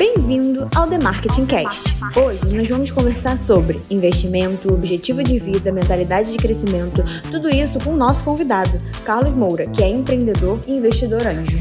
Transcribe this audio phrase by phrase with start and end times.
[0.00, 1.94] Bem-vindo ao The Marketing Cast.
[2.16, 7.90] Hoje nós vamos conversar sobre investimento, objetivo de vida, mentalidade de crescimento, tudo isso com
[7.90, 8.70] o nosso convidado,
[9.04, 11.58] Carlos Moura, que é empreendedor e investidor anjo.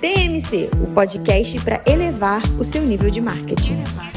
[0.00, 4.07] TMC, o podcast para elevar o seu nível de marketing.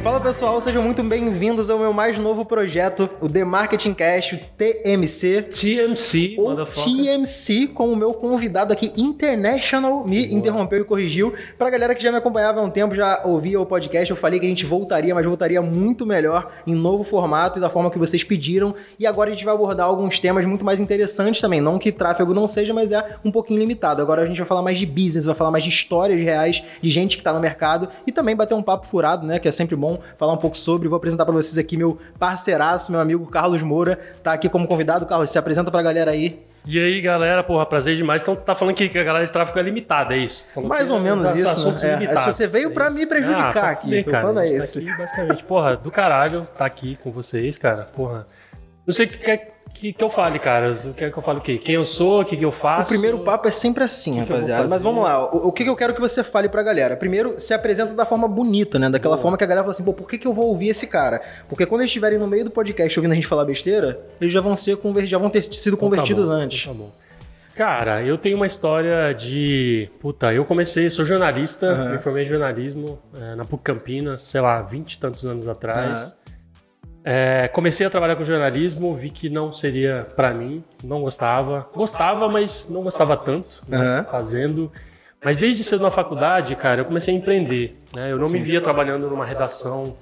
[0.00, 4.38] Fala pessoal, sejam muito bem-vindos ao meu mais novo projeto, o The Marketing Cash, o
[4.56, 5.42] TMC.
[5.42, 10.38] TMC, ou TMC, com o meu convidado aqui, International, me Boa.
[10.38, 11.34] interrompeu e corrigiu.
[11.58, 14.38] Pra galera que já me acompanhava há um tempo, já ouvia o podcast, eu falei
[14.38, 17.98] que a gente voltaria, mas voltaria muito melhor, em novo formato e da forma que
[17.98, 18.76] vocês pediram.
[19.00, 21.60] E agora a gente vai abordar alguns temas muito mais interessantes também.
[21.60, 24.00] Não que tráfego não seja, mas é um pouquinho limitado.
[24.00, 26.88] Agora a gente vai falar mais de business, vai falar mais de histórias reais, de
[26.88, 29.40] gente que tá no mercado e também bater um papo furado, né?
[29.40, 30.88] Que é sempre bom bom falar um pouco sobre.
[30.88, 35.06] Vou apresentar para vocês aqui meu parceiraço, meu amigo Carlos Moura, tá aqui como convidado.
[35.06, 36.46] Carlos, se apresenta para a galera aí.
[36.66, 38.20] E aí, galera, porra, prazer demais.
[38.20, 40.46] Então, tá falando que a galera de tráfego é limitada, é isso?
[40.64, 41.70] Mais ou menos é, isso.
[41.70, 42.04] Né?
[42.04, 44.84] É, se você veio é para me prejudicar ah, aqui, fuder, cara, é esse.
[44.84, 48.26] Tá aqui, basicamente, porra, do caralho, tá aqui com vocês, cara, porra.
[48.86, 50.76] Não sei o que é que, que eu fale, cara?
[50.96, 51.58] Quer que eu fale o quê?
[51.58, 52.90] Quem eu sou, o que, que eu faço?
[52.90, 54.64] O primeiro papo é sempre assim, que rapaziada.
[54.64, 55.24] Que Mas vamos lá.
[55.34, 56.96] O, o, que, que eu quero que você fale pra galera?
[56.96, 58.90] Primeiro, se apresenta da forma bonita, né?
[58.90, 59.22] Daquela Boa.
[59.22, 61.22] forma que a galera fala assim, pô, por que, que eu vou ouvir esse cara?
[61.48, 64.40] Porque quando eles estiverem no meio do podcast ouvindo a gente falar besteira, eles já
[64.40, 66.60] vão ser convertidos, já vão ter sido então, convertidos tá bom, antes.
[66.60, 66.90] Então tá bom.
[67.54, 69.90] Cara, eu tenho uma história de.
[70.00, 71.90] Puta, eu comecei, sou jornalista, uhum.
[71.90, 76.10] me formei em jornalismo é, na PUC Campinas, sei lá, vinte e tantos anos atrás.
[76.10, 76.27] Uhum.
[77.10, 81.66] É, comecei a trabalhar com jornalismo, vi que não seria para mim, não gostava.
[81.74, 84.70] Gostava, mas não gostava tanto né, fazendo.
[85.24, 87.80] Mas desde cedo na faculdade, cara, eu comecei a empreender.
[87.94, 88.12] Né?
[88.12, 89.96] Eu não me via trabalhando numa redação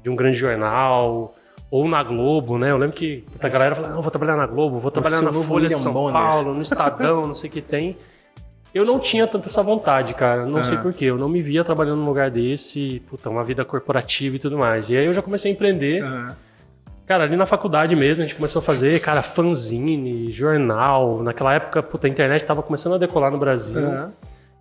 [0.00, 1.34] de um grande jornal
[1.72, 2.70] ou na Globo, né?
[2.70, 5.68] Eu lembro que a galera falava, não, vou trabalhar na Globo, vou trabalhar na Folha
[5.68, 6.12] de São Bonner.
[6.12, 7.96] Paulo, no Estadão, não sei o que tem.
[8.74, 10.44] Eu não tinha tanta essa vontade, cara.
[10.44, 10.62] Não uhum.
[10.62, 11.04] sei porquê.
[11.04, 14.90] Eu não me via trabalhando num lugar desse, puta, uma vida corporativa e tudo mais.
[14.90, 16.02] E aí eu já comecei a empreender.
[16.02, 16.28] Uhum.
[17.06, 21.22] Cara, ali na faculdade mesmo, a gente começou a fazer, cara, fanzine, jornal.
[21.22, 23.80] Naquela época, puta, a internet tava começando a decolar no Brasil.
[23.80, 24.10] Uhum.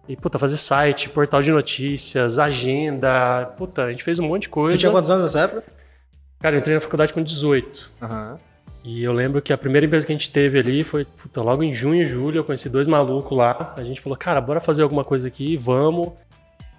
[0.07, 3.51] E, puta, fazer site, portal de notícias, agenda.
[3.57, 4.77] Puta, a gente fez um monte de coisa.
[4.77, 5.63] Você tinha quantos anos nessa época?
[6.39, 7.91] Cara, eu entrei na faculdade com 18.
[8.01, 8.37] Aham.
[8.83, 11.63] E eu lembro que a primeira empresa que a gente teve ali foi puta, logo
[11.63, 12.39] em junho e julho.
[12.39, 13.73] Eu conheci dois malucos lá.
[13.77, 16.11] A gente falou, cara, bora fazer alguma coisa aqui, vamos.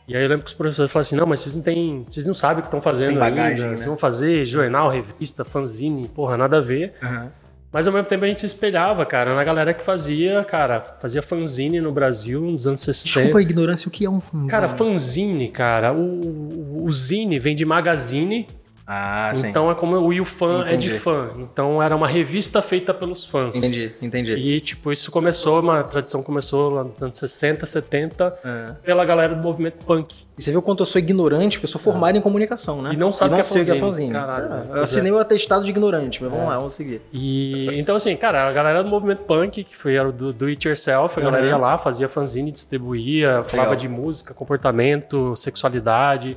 [0.06, 2.04] E aí eu lembro que os professores falaram assim: não, mas vocês não têm.
[2.09, 3.69] Vocês não sabem o que estão fazendo bagagem, ainda.
[3.69, 3.76] Né?
[3.76, 6.93] Vocês vão fazer jornal, revista, fanzine, porra, nada a ver.
[7.03, 7.28] Uhum.
[7.72, 11.20] Mas ao mesmo tempo a gente se espelhava, cara, na galera que fazia, cara, fazia
[11.20, 13.03] fanzine no Brasil nos anos 60.
[13.03, 14.48] Desculpa a ignorância, o que é um fanzine?
[14.48, 18.47] Cara, fanzine, cara, o, o zine vem de magazine,
[18.87, 19.49] ah, sim.
[19.49, 21.31] Então é como o Will Fan é de fã.
[21.39, 23.56] Então era uma revista feita pelos fãs.
[23.56, 24.33] Entendi, entendi.
[24.33, 28.73] E tipo, isso começou, uma tradição começou lá nos anos 60, 70, é.
[28.83, 30.27] pela galera do movimento punk.
[30.37, 32.19] E você viu quanto eu sou ignorante, porque eu sou formado é.
[32.19, 32.93] em comunicação, né?
[32.93, 34.12] E não sabe e não que, é que é fanzine.
[34.12, 34.78] Caralho, é.
[34.78, 36.49] Eu assinei o atestado de ignorante, mas vamos é.
[36.50, 37.00] lá, vamos seguir.
[37.11, 40.67] E então assim, cara, a galera do movimento punk, que foi era do do it
[40.69, 41.31] yourself, a uhum.
[41.31, 43.77] galera ia lá, fazia fanzine, distribuía, falava Legal.
[43.77, 46.37] de música, comportamento, sexualidade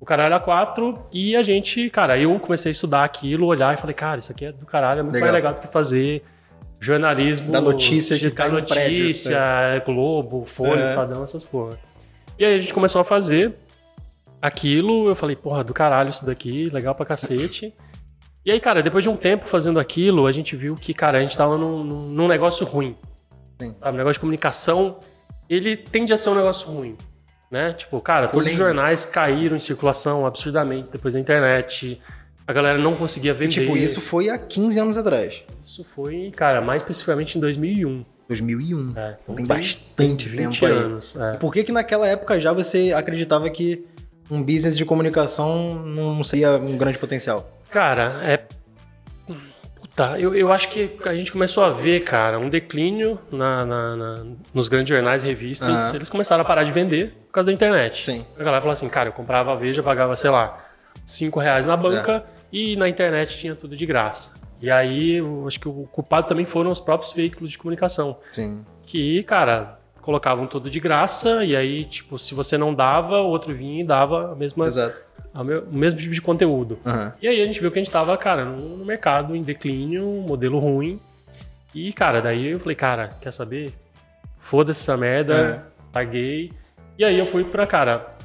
[0.00, 3.76] o caralho a quatro e a gente, cara, eu comecei a estudar aquilo, olhar e
[3.76, 5.30] falei, cara, isso aqui é do caralho, é muito legal.
[5.30, 6.24] mais legal do que fazer
[6.80, 7.52] jornalismo.
[7.52, 10.84] Da notícia que da notícia, prédio, Globo, Folha, é.
[10.84, 11.78] Estadão, essas porra.
[12.38, 13.54] E aí a gente começou a fazer
[14.40, 17.74] aquilo, eu falei, porra, do caralho isso daqui, legal pra cacete.
[18.42, 21.20] E aí, cara, depois de um tempo fazendo aquilo, a gente viu que, cara, a
[21.20, 22.96] gente tava num, num negócio ruim.
[23.60, 23.74] Sim.
[23.78, 24.96] Sabe, negócio de comunicação,
[25.46, 26.96] ele tende a ser um negócio ruim.
[27.50, 27.72] Né?
[27.72, 32.00] Tipo, cara, todos os jornais caíram em circulação absurdamente depois da internet.
[32.46, 33.60] A galera não conseguia vender.
[33.60, 35.42] E, tipo, isso foi há 15 anos atrás.
[35.60, 38.04] Isso foi, cara, mais especificamente em 2001.
[38.28, 38.92] 2001.
[38.96, 41.16] É, então tem, tem bastante 20 tempo anos.
[41.16, 41.36] É.
[41.38, 43.84] Por que que naquela época já você acreditava que
[44.30, 47.50] um business de comunicação não seria um grande potencial?
[47.70, 48.44] Cara, é
[50.00, 53.96] Tá, eu, eu acho que a gente começou a ver, cara, um declínio na, na,
[53.96, 54.14] na
[54.54, 55.90] nos grandes jornais e revistas.
[55.90, 55.96] Uhum.
[55.96, 58.06] Eles começaram a parar de vender por causa da internet.
[58.06, 58.24] Sim.
[58.34, 60.58] A galera falou assim, cara, eu comprava a Veja, pagava, sei lá,
[61.04, 62.46] 5 reais na banca é.
[62.50, 64.32] e na internet tinha tudo de graça.
[64.58, 68.16] E aí, eu acho que o culpado também foram os próprios veículos de comunicação.
[68.30, 68.64] Sim.
[68.86, 73.54] Que, cara, colocavam tudo de graça e aí, tipo, se você não dava, o outro
[73.54, 76.78] vinha e dava a mesma Exato o mesmo tipo de conteúdo.
[76.84, 77.12] Uhum.
[77.22, 80.58] E aí a gente viu que a gente tava, cara, no mercado em declínio, modelo
[80.58, 80.98] ruim.
[81.74, 83.70] E, cara, daí eu falei, cara, quer saber?
[84.38, 85.92] Foda-se essa merda, é.
[85.92, 86.50] paguei.
[86.98, 88.16] E aí eu fui pra, cara,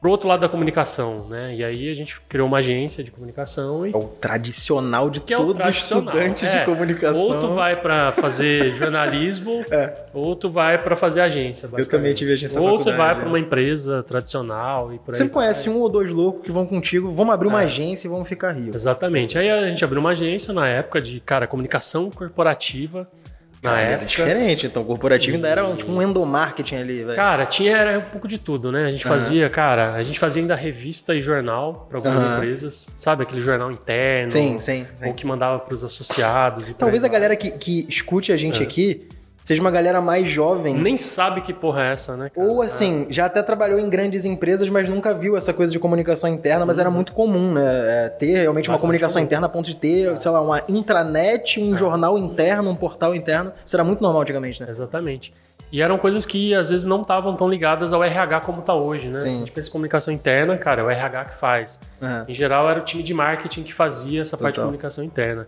[0.00, 1.54] pro outro lado da comunicação, né?
[1.56, 5.34] E aí a gente criou uma agência de comunicação e É o tradicional de que
[5.34, 6.04] é o todo tradicional.
[6.14, 7.22] estudante É, de comunicação.
[7.22, 9.92] Ou tu vai pra fazer jornalismo, É.
[10.14, 11.68] ou tu vai pra fazer agência.
[11.68, 12.16] também basicamente.
[12.18, 13.28] tive agência Ou você vai pra né?
[13.30, 15.18] uma empresa tradicional e por aí.
[15.20, 17.64] Você conhece um ou dois loucos que vão contigo, vamos abrir uma É.
[17.66, 18.76] agência e vamos ficar ricos.
[18.76, 19.36] Exatamente.
[19.38, 23.08] Aí a gente abriu uma agência na época de, cara, comunicação corporativa.
[23.62, 24.06] Na Ah, Era época.
[24.06, 27.16] diferente, então o corporativo ainda era um, tipo um endomarketing ali, velho.
[27.16, 28.86] Cara, tinha era um pouco de tudo, né?
[28.86, 32.36] A gente fazia, cara, a gente fazia ainda revista e jornal para algumas Aham.
[32.36, 33.24] empresas, sabe?
[33.24, 34.30] Aquele jornal interno.
[34.30, 35.06] Sim, sim, sim.
[35.06, 36.68] Ou que mandava para os associados.
[36.68, 38.62] E Talvez a galera que, que escute a gente É.
[38.62, 39.08] aqui
[39.48, 40.76] seja uma galera mais jovem.
[40.76, 42.30] nem sabe que porra é essa, né?
[42.34, 42.46] cara?
[42.46, 46.28] Ou assim, já até trabalhou em grandes empresas, mas nunca viu essa coisa de comunicação
[46.30, 47.62] interna, mas era muito comum, né?
[48.06, 48.80] É, ter realmente uma Uhum.
[48.80, 49.22] Comunicação comum.
[49.22, 49.26] É.
[49.26, 53.52] interna a ponto de ter, sei lá, uma intranet, um jornal interno, um portal interno.
[53.64, 54.68] Isso era muito normal antigamente, né?
[54.70, 55.32] Exatamente.
[55.70, 59.08] E eram coisas que às vezes não estavam tão ligadas ao RH como tá hoje,
[59.08, 59.18] né?
[59.18, 59.30] Sim.
[59.30, 61.78] Se a gente pensa em comunicação interna, cara, é o RH que faz.
[62.00, 62.24] Aham.
[62.28, 64.64] Em geral, era o time de marketing que fazia essa parte de Total.
[64.68, 65.46] comunicação interna.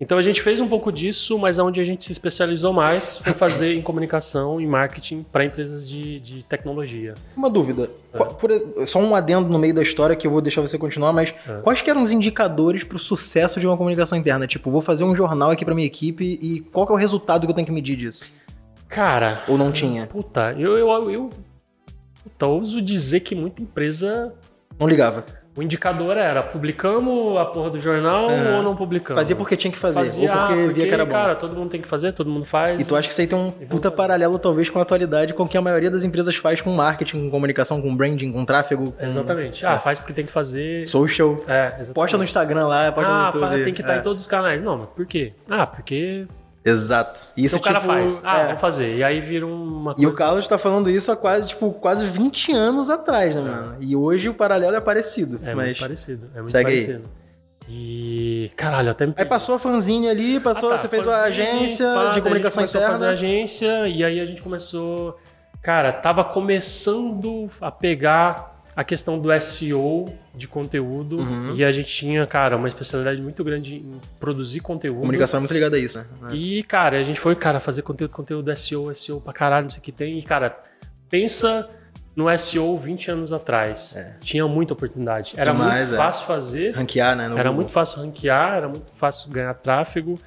[0.00, 3.32] Então a gente fez um pouco disso, mas onde a gente se especializou mais foi
[3.34, 7.12] fazer em comunicação e marketing para empresas de, de tecnologia.
[7.36, 7.90] Uma dúvida.
[8.10, 8.50] Qual- por-
[8.86, 11.58] só um adendo no meio da história que eu vou deixar você continuar, mas É.
[11.60, 14.46] quais que eram os indicadores pro sucesso de uma comunicação interna?
[14.46, 17.50] Tipo, vou fazer um jornal aqui pra minha equipe e qual é o resultado que
[17.50, 18.32] eu tenho que medir disso?
[18.88, 20.06] Cara, Ou não tinha?
[20.06, 21.30] puta, eu, eu, eu
[22.24, 24.32] puta, ouso dizer que muita empresa.
[24.78, 25.24] Não ligava.
[25.56, 28.56] O indicador era publicamos a porra do jornal É.
[28.56, 29.20] ou não publicamos?
[29.20, 31.10] Fazia porque tinha que fazer, Fazia, ou porque, ah, via que era bom.
[31.10, 32.80] Cara, todo mundo tem que fazer, todo mundo faz.
[32.80, 35.42] E tu acha que isso aí tem um puta paralelo, talvez, com a atualidade, com
[35.42, 38.92] o que a maioria das empresas faz com marketing, com comunicação, com branding, com tráfego,
[38.92, 39.66] com Exatamente.
[39.66, 40.86] Ah, faz porque tem que fazer.
[40.86, 41.36] social.
[41.48, 41.92] É, exatamente.
[41.94, 43.40] Posta no Instagram lá, posta no Ah, YouTube.
[43.58, 43.98] fa- tem que estar É.
[43.98, 44.62] em todos os canais.
[44.62, 45.32] Não, mas por quê?
[45.48, 46.26] Ah, porque
[46.64, 47.20] Exato.
[47.36, 48.22] Isso, o cara tipo, faz.
[48.24, 48.46] Ah, é.
[48.46, 48.96] vamos fazer.
[48.96, 50.08] E aí vira uma E coisa.
[50.10, 53.76] o Carlos tá falando isso há quase, tipo, quase 20 anos atrás, né, mano?
[53.80, 55.40] E hoje o paralelo é parecido.
[55.42, 55.66] É mas...
[55.66, 56.30] muito parecido.
[56.34, 56.76] É muito Segue aí.
[56.86, 57.10] parecido.
[57.68, 58.50] E.
[58.56, 61.46] Caralho, até me Aí passou a fanzine ali, passou, Ah, tá, você fez a fanzine,
[61.46, 63.30] agência pá, de a comunicação gente começou a fazer a interna.
[63.32, 65.16] agência e aí a gente começou.
[65.62, 71.54] Cara, tava começando a pegar a questão do SEO de conteúdo Uhum.
[71.54, 75.00] e a gente tinha, cara, uma especialidade muito grande em produzir conteúdo.
[75.00, 76.06] Comunicação é muito ligada a isso, né?
[76.32, 79.80] E, cara, a gente foi, cara, fazer conteúdo, conteúdo SEO, SEO pra caralho, não sei
[79.80, 80.18] o que tem.
[80.18, 80.56] E, cara,
[81.08, 81.68] pensa
[82.14, 83.96] no SEO 20 anos atrás.
[83.96, 84.16] É.
[84.20, 85.34] Tinha muita oportunidade.
[85.36, 86.04] Era Demais, muito é.
[86.04, 87.24] fácil fazer, Ranquear, né?
[87.24, 87.54] era Google.
[87.54, 90.18] muito fácil ranquear, era muito fácil ganhar tráfego,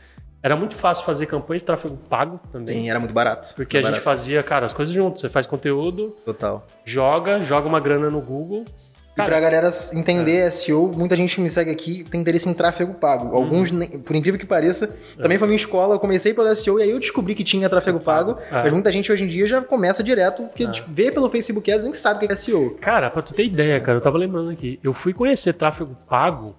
[0.43, 2.67] era muito fácil fazer campanha de tráfego pago também.
[2.75, 3.55] Sim, era muito barato.
[3.55, 4.19] Porque a Muito gente barato.
[4.19, 5.21] fazia, cara, as coisas juntos.
[5.21, 6.67] Você faz conteúdo, Total.
[6.85, 8.65] joga, joga uma grana no Google.
[8.65, 12.53] E pra Cara, galera entender SEO, muita gente que me segue aqui tem interesse em
[12.53, 13.35] tráfego pago.
[13.35, 13.77] Alguns, Uhum.
[13.77, 14.85] nem- por incrível que pareça,
[15.19, 15.21] É.
[15.21, 17.99] também foi minha escola, eu comecei pelo SEO e aí eu descobri que tinha tráfego
[17.99, 18.63] pago, É.
[18.63, 21.83] mas muita gente hoje em dia já começa direto, porque tipo, vê pelo Facebook Ads
[21.85, 22.75] nem sabe o que é SEO.
[22.81, 24.79] Cara, pra tu ter ideia, cara, eu tava lembrando aqui.
[24.83, 26.55] Eu fui conhecer tráfego pago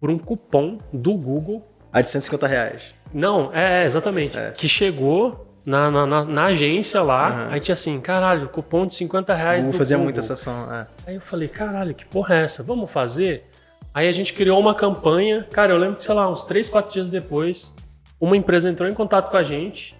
[0.00, 2.82] por um cupom do Google A de 150 reais.
[3.14, 4.36] Não, é, exatamente.
[4.36, 4.50] É.
[4.50, 7.52] Que chegou na, na, na- na agência lá, Uhum.
[7.52, 10.70] aí tinha assim, caralho, cupom de 50 reais do fazer muita essa ação.
[10.74, 10.86] É.
[11.06, 12.62] Aí eu falei, caralho, que porra é essa?
[12.62, 13.48] Vamos fazer?
[13.94, 15.46] Aí a gente criou uma campanha.
[15.52, 17.74] Cara, eu lembro que, sei lá, uns 3, 4 dias depois,
[18.20, 19.96] uma empresa entrou em contato com a gente.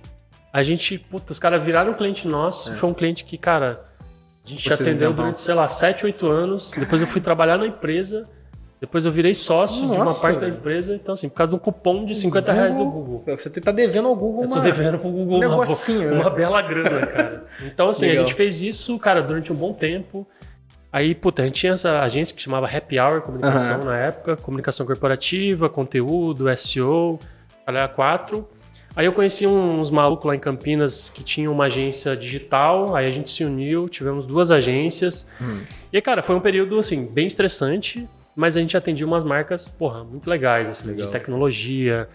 [0.52, 2.74] A gente, puta, os caras viraram um cliente nosso.
[2.74, 3.84] Foi um cliente que, cara,
[4.44, 4.70] a gente É.
[4.74, 6.72] Vocês atendeu durante, sei lá, 7, 8 anos.
[6.76, 8.28] Depois eu fui trabalhar na empresa.
[8.84, 10.52] Depois eu virei sócio de uma Nossa, parte velho.
[10.52, 10.94] da empresa.
[10.94, 13.24] Então, assim, por causa de um cupom de 50 reais do Google.
[13.26, 14.60] Você tá devendo ao Google Eu tô uma...
[14.60, 16.20] devendo pro Google uma, negocinho, né?
[16.20, 17.44] uma bela grana, cara.
[17.64, 18.24] Então, assim, Legal.
[18.24, 20.26] a gente fez isso, cara, durante um bom tempo.
[20.92, 23.84] Aí, puta, a gente tinha essa agência que chamava Happy Hour Comunicação Aham.
[23.84, 27.18] na época, comunicação corporativa, conteúdo, SEO,
[27.64, 28.46] trabalhar quatro.
[28.94, 33.10] Aí eu conheci uns malucos lá em Campinas que tinham uma agência digital, aí a
[33.10, 35.26] gente se uniu, tivemos duas agências.
[35.40, 35.62] Hum.
[35.90, 40.02] E, cara, foi um período, assim, bem estressante, mas a gente atendia umas marcas, porra,
[40.04, 41.06] muito legais, assim, Legal.
[41.06, 42.08] de tecnologia.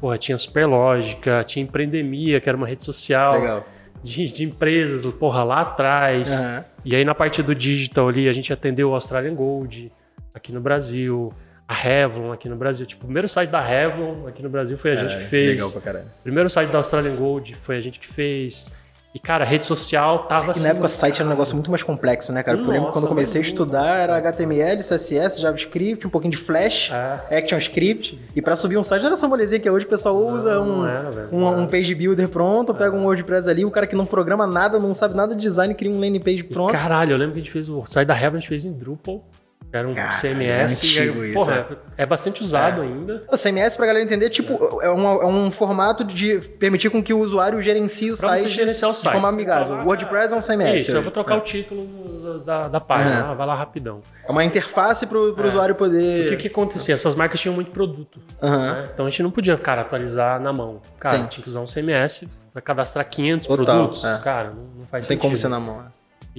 [0.00, 3.66] Porra, tinha Superlógica, tinha Empreendemia, que era uma rede social Legal.
[4.02, 6.42] de, de empresas, porra, lá atrás.
[6.42, 6.64] Aham.
[6.84, 9.90] E aí na parte do digital ali, a gente atendeu o Australian Gold
[10.34, 11.32] aqui no Brasil,
[11.66, 12.84] a Revlon aqui no Brasil.
[12.86, 15.50] Tipo, o primeiro site da Revlon aqui no Brasil foi a gente É, que fez.
[15.52, 16.04] Legal pra caralho.
[16.20, 18.70] O primeiro site da Australian Gold foi a gente que fez.
[19.16, 20.62] E, cara, a rede social tava E assim.
[20.64, 22.58] na época o site era um negócio muito mais complexo, né, cara?
[22.58, 26.32] Porque eu lembro Nossa, quando eu comecei a estudar, era HTML, CSS, JavaScript, um pouquinho
[26.32, 27.38] de Flash, É.
[27.38, 28.20] ActionScript.
[28.36, 30.66] E pra subir um site não era essa molezinha que hoje o pessoal usa um,
[30.82, 33.96] não era, um, Não um page builder pronto, pega um WordPress ali, o cara que
[33.96, 36.70] não programa nada, não sabe nada de design, cria um landing page pronto.
[36.72, 38.72] Caralho, eu lembro que a gente fez o site da Revlon, a gente fez em
[38.74, 39.24] Drupal.
[39.72, 40.98] Era um Cara, CMS.
[40.98, 41.66] é e isso, porra,
[41.98, 42.06] é.
[42.06, 43.24] bastante usado ainda.
[43.30, 47.12] O CMS, pra galera entender, tipo, é um, é um formato de permitir com que
[47.12, 49.12] o usuário gerencie o Pra site você gerenciar o de site.
[49.12, 49.74] forma Você amigável.
[49.80, 50.76] O WordPress é um CMS.
[50.78, 53.24] Isso, eu vou trocar o título da, da página.
[53.24, 53.30] Uhum.
[53.32, 54.00] ah, vai lá rapidão.
[54.26, 55.48] É uma interface pro, pro É.
[55.48, 56.30] usuário O poder...
[56.30, 56.94] que que acontecia?
[56.94, 58.18] Essas marcas tinham muito produto.
[58.42, 58.72] Aham.
[58.82, 58.88] né?
[58.94, 60.80] Então a gente não podia, cara, atualizar na mão.
[60.98, 61.26] Cara, Sim.
[61.26, 64.04] tinha que usar um CMS pra cadastrar 500 Total, produtos.
[64.04, 64.18] é.
[64.22, 65.20] Cara, não, não faz Não tem sentido.
[65.20, 65.78] como ser na mão.
[65.82, 65.84] né?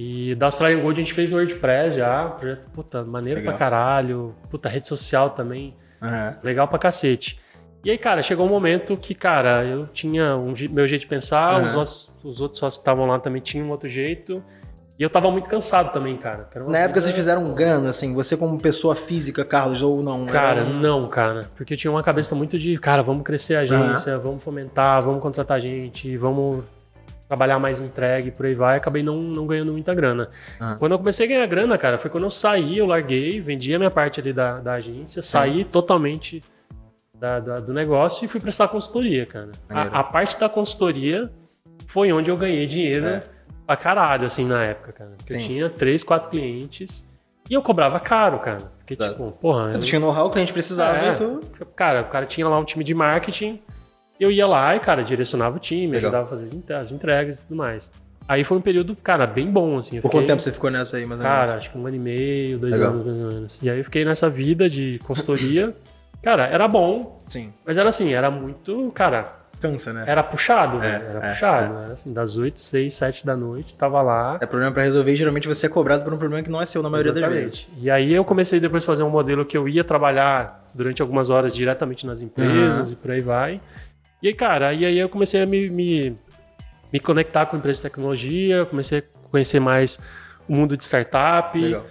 [0.00, 2.26] E da Australian Gold a gente fez no WordPress já.
[2.28, 3.52] Projeto, puta, maneiro Legal.
[3.52, 4.32] pra caralho.
[4.48, 5.72] Puta, rede social também.
[6.00, 6.36] Aham.
[6.44, 7.36] Legal pra cacete.
[7.84, 11.54] E aí, cara, chegou um momento que, cara, eu tinha um meu jeito de pensar,
[11.54, 11.64] Aham.
[11.64, 14.40] os, outros, os outros sócios que estavam lá também tinham um outro jeito.
[14.96, 16.48] E eu tava muito cansado também, cara.
[16.68, 20.26] Na época vida- vocês fizeram grana, assim, você como pessoa física, Carlos, ou não?
[20.26, 21.48] Cara, Era um- não, cara.
[21.56, 25.20] Porque eu tinha uma cabeça muito de, cara, vamos crescer a agência, vamos fomentar, vamos
[25.22, 26.64] contratar gente, vamos
[27.28, 28.76] trabalhar mais entregue, por aí vai.
[28.78, 30.30] Acabei não, não ganhando muita grana.
[30.60, 30.76] Aham.
[30.78, 33.78] Quando eu comecei a ganhar grana, cara, foi quando eu saí, eu larguei, vendi a
[33.78, 36.42] minha parte ali da, da agência, saí totalmente
[37.14, 39.50] da- da- do negócio e fui prestar consultoria, cara.
[39.68, 41.30] A, a parte da consultoria
[41.86, 43.22] foi onde eu ganhei dinheiro É.
[43.66, 45.10] pra caralho, assim, na época, cara.
[45.18, 45.46] Porque eu Sim.
[45.46, 47.06] tinha três, quatro clientes
[47.50, 48.58] e eu cobrava caro, cara.
[48.78, 49.12] Porque, Exato.
[49.12, 49.72] tipo, porra...
[49.72, 51.40] Eu- tinha know-how, o cliente precisava é, tu...
[51.76, 53.60] Cara, o cara tinha lá um time de marketing,
[54.20, 56.08] eu ia lá e, cara, direcionava o time, Legal.
[56.10, 57.92] ajudava a fazer as entregas e tudo mais.
[58.26, 59.96] Aí foi um período, cara, bem bom, assim.
[60.00, 61.38] Por quanto fiquei- tempo você ficou nessa aí, mais ou menos?
[61.46, 62.92] Cara, acho que um ano e meio, dois Legal.
[62.92, 63.60] anos, ou menos.
[63.62, 65.74] E aí eu fiquei nessa vida de consultoria.
[66.22, 67.52] cara, era bom, Sim.
[67.64, 69.32] mas era assim, era muito, cara,
[69.62, 70.04] Cansa, né?
[70.06, 71.04] era puxado, É, velho.
[71.08, 71.78] Era é, puxado.
[71.78, 74.36] Era assim, das 8, 6, 7 da noite, tava lá.
[74.42, 76.66] É problema pra resolver e geralmente você é cobrado por um problema que não é
[76.66, 77.54] seu na maioria das vezes.
[77.60, 77.82] Exatamente.
[77.84, 81.30] E aí eu comecei depois a fazer um modelo que eu ia trabalhar durante algumas
[81.30, 83.60] horas diretamente nas empresas e por aí vai.
[84.22, 86.14] E aí, cara, e aí eu comecei a me, me,
[86.92, 89.98] me conectar com empresas de tecnologia, comecei a conhecer mais
[90.48, 91.58] o mundo de startup.
[91.58, 91.84] Legal.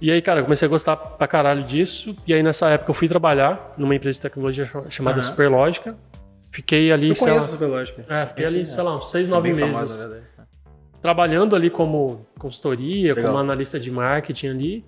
[0.00, 2.14] E aí, cara, eu comecei a gostar pra caralho disso.
[2.26, 5.22] E aí, nessa época, eu fui trabalhar numa empresa de tecnologia ch- chamada Aham.
[5.30, 5.96] Superlógica.
[6.52, 8.04] Fiquei ali, Eu sei conheço a lá, Superlógica.
[8.08, 8.64] é, fiquei ali, é.
[8.64, 10.26] sei lá, uns seis, É nove meses famosa, verdade.
[11.02, 13.30] trabalhando ali como consultoria, Legal.
[13.32, 14.84] como analista de marketing ali.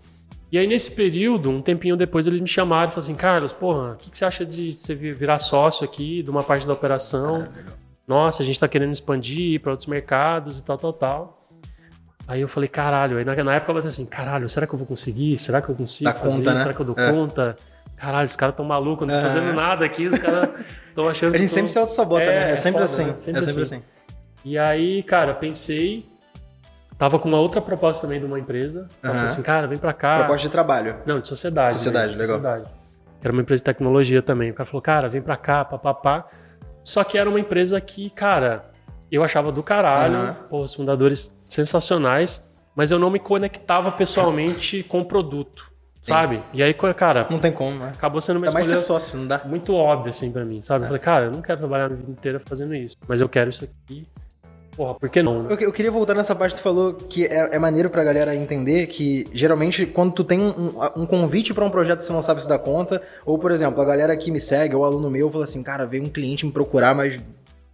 [0.51, 3.93] E aí, nesse período, um tempinho depois, eles me chamaram e falaram assim: Carlos, porra,
[3.93, 6.73] o que, que você acha de você vi- virar sócio aqui de uma parte da
[6.73, 7.49] operação?
[8.07, 11.49] Nossa, a gente tá querendo expandir para outros mercados e tal, tal, tal.
[12.29, 14.79] Aí eu falei, caralho, aí na, na época eu falei assim, caralho, será que eu
[14.79, 15.37] vou conseguir?
[15.39, 16.51] Será que eu consigo Dá fazer conta, isso?
[16.51, 16.63] né?
[16.63, 17.13] Será que eu dou É.
[17.13, 17.57] conta?
[17.97, 19.23] Caralho, esses caras tão malucos, não tô É.
[19.23, 20.51] fazendo nada aqui, os caras
[20.89, 22.51] estão achando A gente sempre tô- se auto-sabota, É, né?
[22.51, 23.05] É é sempre foda, assim.
[23.07, 23.17] né?
[23.17, 23.75] Sempre é sempre assim.
[23.77, 23.85] assim.
[24.45, 26.07] E aí, cara, pensei.
[26.99, 28.89] Tava com uma outra proposta também de uma empresa.
[29.03, 29.15] Ela Aham.
[29.15, 30.19] falou assim, cara, vem pra cá.
[30.21, 30.97] Proposta de trabalho.
[31.05, 31.75] Não, de sociedade.
[31.75, 32.19] Sociedade, né?
[32.19, 32.37] legal.
[32.41, 32.71] Sociedade.
[33.23, 34.51] Era uma empresa de tecnologia também.
[34.51, 36.27] O cara falou, cara, vem pra cá, papapá.
[36.83, 38.71] Só que era uma empresa que, cara,
[39.13, 40.15] eu achava do caralho.
[40.15, 40.37] Aham.
[40.49, 42.51] Pô, os fundadores sensacionais.
[42.75, 45.71] Mas eu não me conectava pessoalmente com o produto,
[46.03, 46.43] sabe?
[46.53, 47.91] E aí, cara, Não tem como, né?
[47.97, 49.41] acabou sendo uma É mais ser escolha sócio, não dá?
[49.47, 50.83] muito óbvia, assim, pra mim, sabe?
[50.85, 52.95] Eu falei, cara, eu não quero trabalhar a minha vida inteira fazendo isso.
[53.09, 54.07] Mas eu quero isso aqui.
[54.77, 55.51] Porra, por que não?
[55.51, 58.37] Eu, eu queria voltar nessa parte que tu falou que é, é maneiro pra galera
[58.37, 62.43] entender que geralmente quando tu tem um, um convite pra um projeto você não sabe
[62.43, 65.45] se dá conta, ou por exemplo, a galera que me segue, ou aluno meu, fala
[65.45, 67.19] assim, cara, veio um cliente me procurar, mas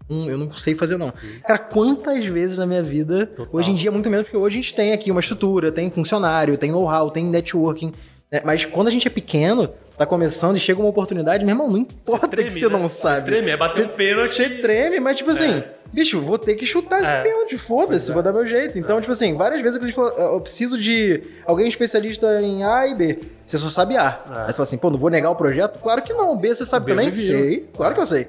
[0.09, 1.13] hum, eu não sei fazer não.
[1.45, 3.49] Cara, quantas vezes na minha vida, Total.
[3.53, 6.57] hoje em dia muito menos, porque hoje a gente tem aqui uma estrutura, tem funcionário,
[6.57, 7.93] tem know-how, tem networking,
[8.33, 8.41] né?
[8.45, 11.79] mas quando a gente é pequeno, tá começando e chega uma oportunidade, meu irmão, não
[11.79, 12.73] importa treme, que você né?
[12.73, 13.31] não Você sabe.
[13.31, 14.35] treme, é bater um pênalti.
[14.35, 15.63] Você treme, mas tipo assim,
[15.93, 17.23] bicho, vou ter que chutar esse É.
[17.23, 18.15] pênalti, foda-se, é.
[18.15, 18.79] vou dar meu jeito.
[18.79, 22.65] Então, tipo assim, várias vezes que a gente falou, eu preciso de alguém especialista em
[22.65, 23.19] A e B.
[23.47, 24.23] Você só sabe A.
[24.29, 24.39] É.
[24.41, 25.79] Aí você fala assim, pô, não vou negar o projeto?
[25.79, 26.37] Claro que não.
[26.37, 27.15] B você sabe B eu também?
[27.15, 27.69] Sei.
[27.77, 28.29] Claro que eu sei.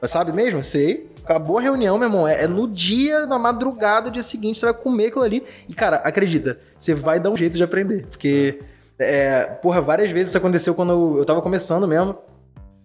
[0.00, 0.62] Mas sabe mesmo?
[0.62, 1.08] Sei.
[1.24, 2.28] Acabou a reunião, meu irmão.
[2.28, 5.42] É, é no dia, na madrugada, dia seguinte, você vai comer aquilo ali.
[5.68, 8.06] E, cara, acredita, você vai dar um jeito de aprender.
[8.06, 8.58] Porque,
[8.98, 12.16] é, porra, várias vezes isso aconteceu quando eu, eu tava começando mesmo.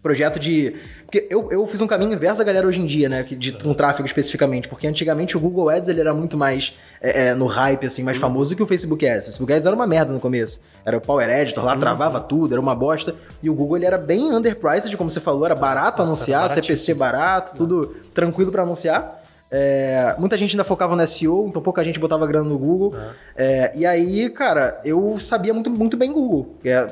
[0.01, 0.75] Projeto de.
[1.05, 3.23] Porque eu, eu fiz um caminho inverso da galera hoje em dia, né?
[3.23, 4.67] De, com tráfego especificamente.
[4.67, 8.17] Porque antigamente o Google Ads ele era muito mais é, é, no hype, assim, mais
[8.17, 9.23] famoso do que o Facebook Ads.
[9.23, 10.61] O Facebook Ads era uma merda no começo.
[10.85, 13.15] Era o Power Editor lá, travava tudo, era uma bosta.
[13.41, 16.49] E o Google ele era bem underpriced, como você falou, era barato Nossa, anunciar, era
[16.49, 19.22] CPC barato, tudo tranquilo pra anunciar.
[19.55, 22.95] É, muita gente ainda focava no SEO, então pouca gente botava grana no Google.
[23.35, 26.55] É, e aí, cara, eu sabia muito, muito bem Google.
[26.65, 26.87] é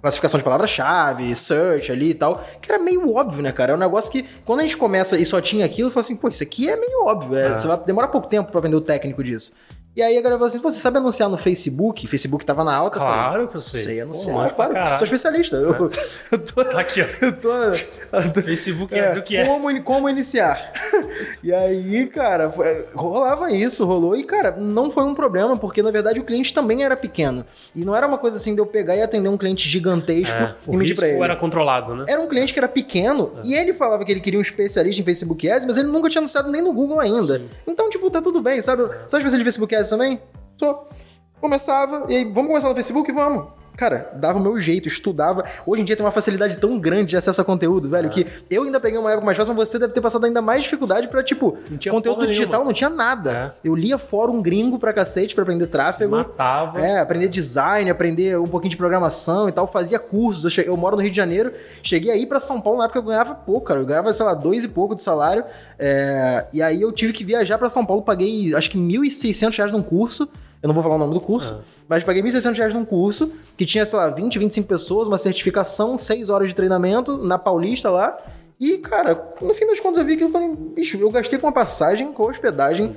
[0.00, 3.72] classificação de palavra-chave, search ali e tal, que era meio óbvio, né, cara?
[3.72, 6.14] É um negócio que, quando a gente começa e só tinha aquilo, eu falo assim,
[6.14, 7.36] pô, isso aqui é meio óbvio.
[7.36, 7.56] é, É.
[7.56, 9.52] Você vai demorar pouco tempo pra aprender o técnico disso.
[9.96, 12.06] E aí a galera falou assim: você sabe anunciar no Facebook?
[12.06, 12.98] Facebook tava na alta.
[12.98, 13.82] Claro eu falei, que eu sei.
[13.82, 14.74] Sei anunciar, Pô, claro.
[14.74, 14.98] caralho.
[14.98, 15.56] Sou especialista.
[15.56, 15.90] Eu,
[16.32, 16.64] eu tô.
[16.64, 17.06] Tá aqui, ó.
[17.24, 19.46] Eu tô, eu tô Facebook quer dizer o que é.
[19.46, 20.70] Como, como iniciar?
[21.42, 22.52] e aí, cara,
[22.94, 24.14] rolava isso, rolou.
[24.14, 27.42] E, cara, não foi um problema, porque na verdade o cliente também era pequeno.
[27.74, 30.54] E não era uma coisa assim de eu pegar e atender um cliente gigantesco É,
[30.68, 31.22] e medir pra ele.
[31.22, 32.04] era controlado, né?
[32.06, 35.04] Era um cliente que era pequeno e ele falava que ele queria um especialista em
[35.06, 37.38] Facebook Ads, mas ele nunca tinha anunciado nem no Google ainda.
[37.38, 37.48] Sim.
[37.66, 38.82] Então, tipo, tá tudo bem, sabe?
[38.82, 40.20] Sabe especialista de Facebook Ads também?
[40.58, 40.88] Sou.
[41.40, 43.12] Começava, e aí, vamos começar no Facebook?
[43.12, 43.55] Vamos.
[43.76, 45.44] Cara, dava o meu jeito, estudava.
[45.66, 48.62] Hoje em dia tem uma facilidade tão grande de acesso a conteúdo, velho, que eu
[48.62, 51.22] ainda peguei uma época mais fácil, mas você deve ter passado ainda mais dificuldade pra,
[51.22, 51.58] tipo,
[51.90, 52.64] conteúdo digital nenhuma.
[52.66, 53.54] não tinha nada.
[53.62, 56.10] Eu lia fórum gringo pra cacete pra aprender Se tráfego.
[56.16, 56.80] matava.
[56.80, 60.44] É, aprender design, aprender um pouquinho de programação e tal, fazia cursos.
[60.44, 61.52] Eu, cheguei- eu moro no Rio de Janeiro,
[61.82, 63.80] cheguei aí pra São Paulo na época eu ganhava pouco, cara.
[63.80, 65.44] Eu ganhava, sei lá, dois e pouco de salário.
[65.78, 69.72] É, e aí eu tive que viajar pra São Paulo, paguei acho que 1.600 reais
[69.72, 70.28] num curso.
[70.66, 73.64] Eu não vou falar o nome do curso, mas paguei 1.600 reais num curso que
[73.64, 78.18] tinha, sei lá, 20, 25 pessoas, uma certificação, 6 horas de treinamento na Paulista lá.
[78.58, 81.46] E, cara, no fim das contas eu vi que eu falei, bicho, eu gastei com
[81.46, 82.96] a passagem, com hospedagem,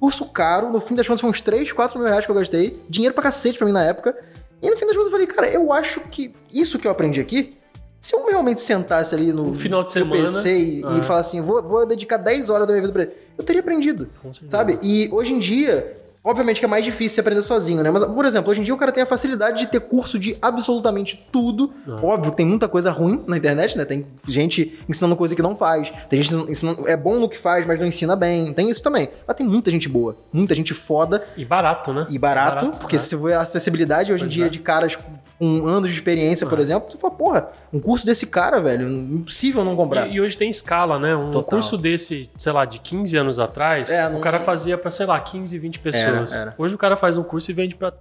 [0.00, 2.80] curso caro, no fim das contas foi uns 3, 4 mil reais que eu gastei,
[2.88, 4.16] dinheiro pra cacete pra mim na época.
[4.62, 7.20] E no fim das contas eu falei, cara, eu acho que isso que eu aprendi
[7.20, 7.58] aqui,
[8.00, 10.98] se eu realmente sentasse ali no, No final de semana, PC e, ah.
[10.98, 13.60] e falar assim, vou, vou dedicar 10 horas da minha vida pra ele, eu teria
[13.60, 14.08] aprendido,
[14.48, 14.78] sabe?
[14.82, 17.90] E hoje em dia, obviamente que é mais difícil você aprender sozinho, né?
[17.90, 20.36] Mas, por exemplo, hoje em dia o cara tem a facilidade de ter curso de
[20.40, 21.72] absolutamente tudo.
[21.88, 21.98] Ah.
[22.02, 23.84] Óbvio que tem muita coisa ruim na internet, né?
[23.84, 27.66] Tem gente ensinando coisa que não faz, tem gente ensinando, é bom no que faz,
[27.66, 28.52] mas não ensina bem.
[28.52, 29.08] Tem isso também.
[29.26, 32.06] Mas tem muita gente boa, muita gente foda E barato, né?
[32.10, 33.02] e barato, porque né?
[33.02, 34.48] se você vê a acessibilidade hoje em Pois dia é.
[34.48, 38.60] de caras com anos de experiência, por exemplo, você fala, porra, um curso desse cara,
[38.60, 40.06] velho, impossível não comprar.
[40.06, 41.16] E, e hoje tem escala, né?
[41.16, 41.42] Um Total.
[41.42, 45.04] curso desse, sei lá, de 15 anos atrás, É, o não- cara fazia pra, sei
[45.04, 46.11] lá, 15, 20 pessoas.
[46.16, 46.54] Era, era.
[46.58, 47.92] Hoje o cara faz um curso e vende pra.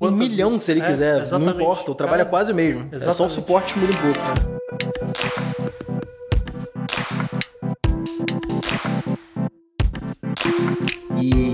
[0.00, 1.54] um milhão, se ele É, quiser, não exatamente.
[1.56, 2.88] importa, o trabalho é quase o mesmo.
[2.92, 3.32] É só o Exatamente.
[3.34, 5.05] suporte que muda um pouco.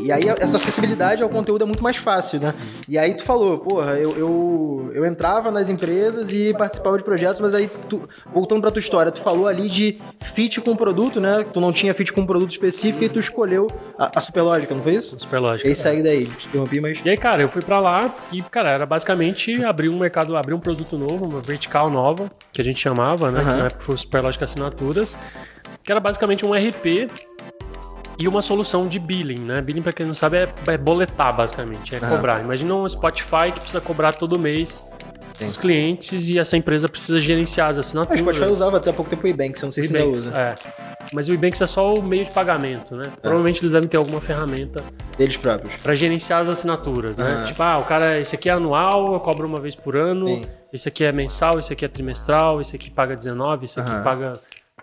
[0.03, 2.55] E aí essa acessibilidade ao conteúdo é muito mais fácil, né?
[2.89, 7.41] E aí tu falou, porra, eu, eu, eu entrava nas empresas e participava de projetos,
[7.41, 11.21] mas aí, tu, voltando pra tua história, tu falou ali de fit com o produto,
[11.21, 11.45] né?
[11.53, 13.69] Tu não tinha fit com um produto específico e tu escolheu
[13.99, 15.19] a, a Superlógica, não foi isso?
[15.19, 15.69] Super lógico.
[15.69, 16.99] E aí segue daí, te interrompi, mas...
[17.05, 20.55] E aí, cara, eu fui pra lá e, cara, era basicamente abrir um mercado, abrir
[20.55, 23.41] um produto novo, uma vertical nova, que a gente chamava, né?
[23.41, 23.57] Aham.
[23.57, 25.17] Na época foi o Superlógica Assinaturas,
[25.83, 27.11] que era basicamente um RP
[28.19, 29.61] e uma solução de billing, né?
[29.61, 32.41] Billing, pra quem não sabe, é, é boletar, basicamente, é cobrar.
[32.41, 34.85] Imagina um Spotify que precisa cobrar todo mês
[35.39, 35.47] Sim.
[35.47, 38.21] os clientes e essa empresa precisa gerenciar as A assinaturas.
[38.21, 40.37] Spotify usava até há pouco tempo o Ebanks, eu não sei O se ainda usa.
[40.39, 40.55] é.
[41.13, 43.05] Mas o Ebanks é só o meio de pagamento, né?
[43.21, 44.83] Provavelmente eles devem ter alguma ferramenta
[45.19, 45.75] Deles próprios.
[45.83, 47.45] Pra gerenciar as assinaturas, né?
[47.47, 50.43] Tipo, ah, o cara, esse aqui é anual, eu cobro uma vez por ano, Sim.
[50.73, 54.35] esse aqui é mensal, esse aqui é trimestral, esse aqui paga 19, esse aqui paga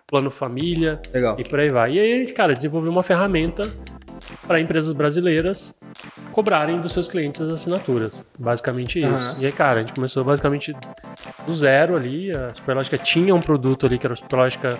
[0.10, 1.36] plano família Legal.
[1.40, 1.94] e por aí vai.
[1.94, 3.72] E aí a gente, cara, desenvolveu uma ferramenta
[4.48, 5.78] para empresas brasileiras
[6.32, 8.28] cobrarem dos seus clientes as assinaturas.
[8.38, 9.08] Basicamente isso.
[9.08, 9.38] Aham.
[9.40, 10.76] E aí, cara, a gente começou basicamente
[11.46, 12.32] do zero ali.
[12.32, 14.80] A Superlógica tinha um produto ali que era o Superlógica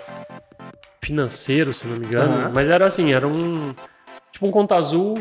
[1.02, 2.32] financeiro, se não me engano.
[2.32, 2.52] Aham.
[2.54, 3.74] Mas era assim, era um.
[4.32, 5.14] Tipo um conta azul.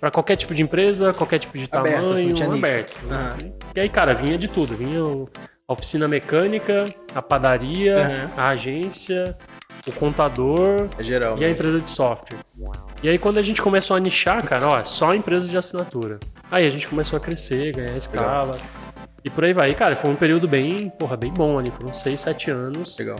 [0.00, 2.58] Pra qualquer tipo de empresa, qualquer tipo de Aberto, tamanho, assim, tinha nicho.
[2.64, 3.06] aberto.
[3.06, 3.16] né?
[3.16, 3.52] Aham.
[3.76, 4.74] E aí, cara, vinha de tudo.
[4.74, 5.28] Vinha o-
[5.72, 8.30] a oficina mecânica, a padaria, Aham.
[8.36, 9.36] a agência,
[9.86, 11.36] o contador É geral.
[11.38, 12.38] e a empresa de software.
[13.02, 16.20] E aí, quando a gente começou a nichar, cara, ó, é só empresas de assinatura.
[16.50, 18.58] Aí a gente começou a crescer, ganhar escala.
[19.24, 19.70] E por aí vai.
[19.70, 21.70] E, cara, foi um período bem, porra, bem bom ali.
[21.70, 22.98] Foram 6, 7 anos.
[22.98, 23.18] Legal.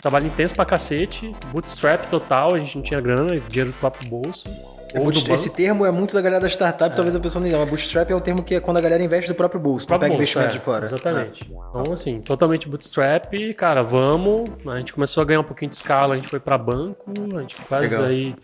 [0.00, 1.34] Trabalho intenso pra cacete.
[1.52, 4.48] Bootstrap total, a gente não tinha grana, dinheiro do próprio bolso.
[4.94, 7.58] É bootstrap- esse termo é muito da galera da startup, talvez a pessoa não diga,
[7.60, 9.98] mas bootstrap é o termo que é quando a galera investe do próprio bolso, não
[9.98, 10.84] próprio pega bolso, investimentos é, de fora.
[10.84, 11.50] Exatamente.
[11.50, 14.50] Então, assim, totalmente bootstrap, cara, vamos.
[14.66, 17.40] A gente começou a ganhar um pouquinho de escala, a gente foi pra banco, a
[17.40, 18.04] gente quase Legal.
[18.04, 18.34] aí.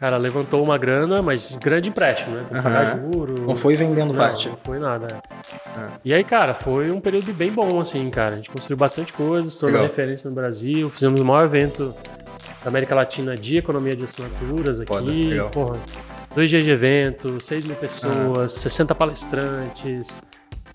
[0.00, 2.44] Cara, levantou uma grana, mas grande empréstimo, né?
[2.48, 3.34] Que pagar juro.
[3.42, 4.48] Não foi vendendo Não, parte.
[4.48, 5.08] não foi nada.
[5.12, 5.34] é.
[5.76, 5.88] Ah.
[6.04, 8.34] E aí, cara, foi um período bem bom, assim, cara.
[8.34, 11.92] A gente construiu bastante coisa, se tornou referência no Brasil, fizemos o maior evento
[12.68, 14.88] América Latina de economia de assinaturas aqui.
[14.88, 15.50] Foda, legal.
[15.50, 15.78] Porra,
[16.34, 20.22] dois dias de evento, 6 mil pessoas, 60 palestrantes.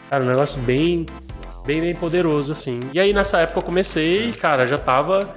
[0.09, 1.05] Cara, um negócio bem,
[1.65, 2.79] bem, bem poderoso, assim.
[2.93, 5.33] E aí, nessa época, eu comecei, cara, já tava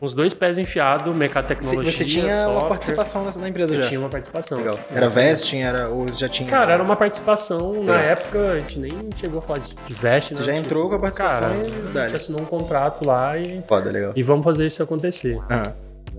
[0.00, 2.68] os dois pés enfiados, mercado de Você, tecnologia, você tinha uma software.
[2.68, 3.88] participação nessa, na empresa Eu já.
[3.88, 4.58] tinha uma participação.
[4.58, 4.78] Legal.
[4.94, 6.48] Era vesting, era, ou já tinha...
[6.48, 7.96] Cara, era uma participação, na Legal.
[7.96, 10.46] época, a gente nem chegou a falar de, de veste, Você né?
[10.46, 11.56] já Tipo, entrou com a participação Cara,
[11.94, 14.12] e a gente assinou um contrato lá e, Foda, legal.
[14.14, 15.38] e vamos fazer isso acontecer.
[15.50, 15.72] Aham.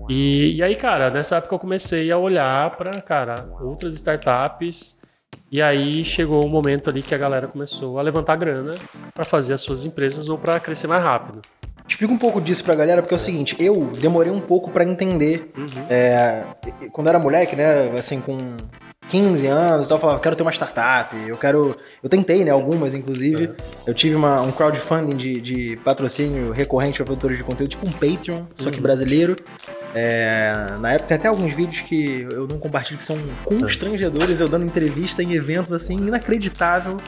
[0.08, 4.98] E, e aí, cara, nessa época eu comecei a olhar para, cara, outras startups.
[5.50, 8.72] E aí chegou o um momento ali que a galera começou a levantar grana
[9.14, 11.40] para fazer as suas empresas ou para crescer mais rápido.
[11.88, 14.84] Explica um pouco disso pra galera, porque é o seguinte, eu demorei um pouco para
[14.84, 15.50] entender.
[15.56, 15.86] Uhum.
[15.88, 16.44] É,
[16.92, 18.56] quando eu era moleque, né, assim, com
[19.08, 21.76] 15 anos, eu falava, quero ter uma startup, eu quero.
[22.02, 22.50] Eu tentei, né?
[22.50, 23.50] Algumas, inclusive.
[23.86, 27.92] Eu tive uma, um crowdfunding de, de patrocínio recorrente para produtores de conteúdo, tipo um
[27.92, 28.82] Patreon, só que uhum.
[28.82, 29.36] brasileiro.
[29.94, 34.48] É, na época tem até alguns vídeos que eu não compartilho que são constrangedores, eu
[34.48, 36.98] dando entrevista em eventos assim, inacreditável.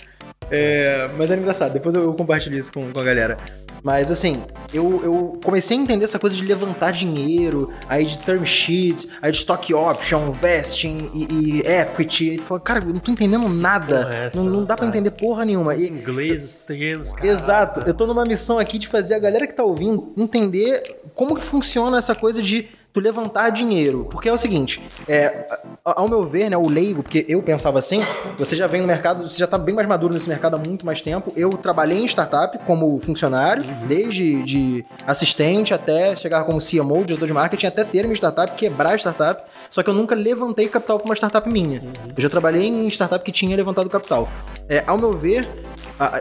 [0.51, 3.37] É, mas é engraçado, depois eu, eu compartilho isso com, com a galera.
[3.83, 8.45] Mas assim, eu, eu comecei a entender essa coisa de levantar dinheiro, aí de term
[8.45, 12.29] sheets, aí de stock option, vesting e, e equity.
[12.29, 14.11] Ele falou, cara, eu não tô entendendo nada.
[14.13, 15.75] Essa, não, não, dá para entender porra nenhuma.
[15.75, 17.27] E, inglês, os termos, cara.
[17.27, 17.81] Exato.
[17.87, 21.43] Eu tô numa missão aqui de fazer a galera que tá ouvindo entender como que
[21.43, 24.07] funciona essa coisa de tu levantar dinheiro.
[24.11, 25.47] Porque é o seguinte, é,
[25.85, 28.03] ao meu ver, né, o leigo, porque eu pensava assim,
[28.37, 30.85] você já vem no mercado, você já tá bem mais maduro nesse mercado há muito
[30.85, 31.33] mais tempo.
[31.37, 37.33] Eu trabalhei em startup como funcionário, desde de assistente até chegar como CMO, diretor de
[37.33, 39.43] marketing, até ter minha startup, quebrar a startup.
[39.71, 41.83] Só que eu nunca levantei capital para uma startup minha.
[42.17, 44.29] Eu já trabalhei em startup que tinha levantado capital.
[44.69, 45.49] É, ao meu ver,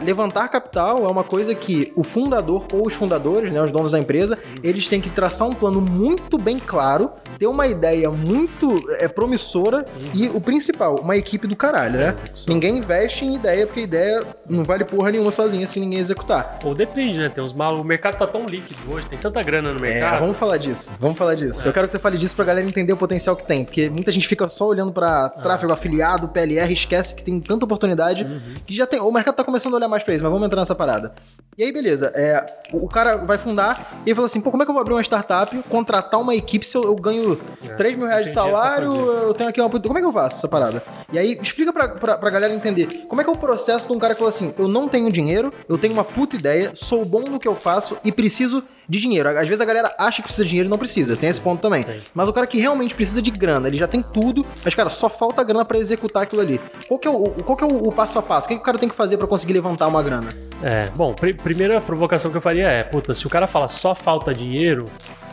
[0.01, 3.99] levantar capital é uma coisa que o fundador ou os fundadores, né, os donos da
[3.99, 9.07] empresa, eles têm que traçar um plano muito bem claro, ter uma ideia muito é,
[9.07, 12.15] promissora e o principal, uma equipe do caralho, né?
[12.47, 16.59] Ninguém investe em ideia porque ideia não vale porra nenhuma sozinha se ninguém executar.
[16.63, 17.29] Ou depende, né?
[17.29, 17.85] Tem uns malucos.
[17.85, 20.15] O mercado tá tão líquido hoje, tem tanta grana no é, mercado.
[20.15, 20.93] É, vamos falar disso.
[20.99, 21.65] Vamos falar disso.
[21.65, 21.69] É.
[21.69, 24.11] Eu quero que você fale disso pra galera entender o potencial que tem, porque muita
[24.11, 28.55] gente fica só olhando para tráfego afiliado, PLR, esquece que tem tanta oportunidade uhum.
[28.65, 28.99] que já tem.
[28.99, 31.13] O mercado tá começando a olhar mais pra isso, mas vamos entrar nessa parada.
[31.57, 32.11] E aí, beleza.
[32.13, 34.81] É, o cara vai fundar e ele fala assim: pô, como é que eu vou
[34.81, 38.33] abrir uma startup, contratar uma equipe se eu, eu ganho é, 3 mil reais de
[38.33, 38.91] salário?
[38.93, 39.69] Eu tenho aqui uma.
[39.69, 40.81] Como é que eu faço essa parada?
[41.11, 43.93] E aí, explica pra, pra, pra galera entender como é que é o processo de
[43.93, 47.05] um cara que fala assim: eu não tenho dinheiro, eu tenho uma puta ideia, sou
[47.05, 49.29] bom no que eu faço e preciso de dinheiro.
[49.29, 51.61] Às vezes a galera acha que precisa de dinheiro e não precisa, tem esse ponto
[51.61, 51.85] também.
[52.13, 55.09] Mas o cara que realmente precisa de grana, ele já tem tudo, mas cara, só
[55.09, 56.59] falta grana para executar aquilo ali.
[56.87, 58.45] Qual que é o, qual que é o, o passo a passo?
[58.45, 60.33] O que, que o cara tem que fazer para conseguir levantar uma grana?
[60.61, 63.93] É, bom, pr primeira provocação que eu faria é, puta, se o cara fala só
[63.93, 64.85] falta dinheiro,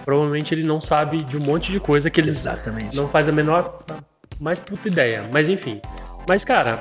[0.04, 2.96] provavelmente ele não sabe de um monte de coisa que ele Exatamente.
[2.96, 3.84] não faz a menor
[4.40, 5.24] mais puta ideia.
[5.32, 5.80] Mas enfim.
[6.28, 6.78] Mas, cara,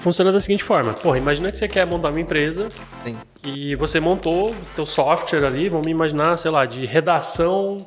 [0.00, 0.92] funciona da seguinte forma.
[0.92, 2.68] Porra, imagina que você quer montar uma empresa
[3.02, 3.16] Sim.
[3.44, 7.86] e você montou o teu software ali, vamos imaginar, sei lá, de redação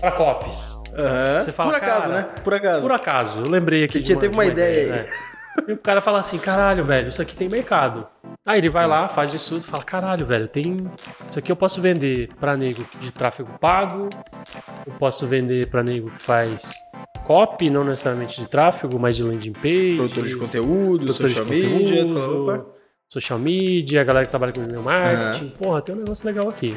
[0.00, 0.74] para copies.
[0.88, 1.44] Uhum.
[1.44, 2.26] Você fala, por acaso, né?
[2.42, 2.80] Por acaso.
[2.82, 3.40] Por acaso.
[3.42, 4.00] Eu lembrei aqui.
[4.00, 5.00] Que teve uma, uma ideia, ideia aí.
[5.02, 5.10] Né?
[5.66, 8.06] E o cara fala assim, caralho, velho, isso aqui tem mercado.
[8.48, 10.78] Aí ele vai lá, faz isso tudo, fala, caralho, velho, tem.
[11.28, 14.08] Isso aqui eu posso vender pra nego de tráfego pago,
[14.86, 16.72] eu posso vender pra nego que faz
[17.26, 19.96] copy, não necessariamente de tráfego, mas de landing page.
[19.96, 22.66] Produtores de conteúdo, social de media, conteúdo,
[23.06, 25.44] social media, a galera que trabalha com e-mail marketing.
[25.44, 25.50] Uhum.
[25.50, 26.74] Porra, tem um negócio legal aqui.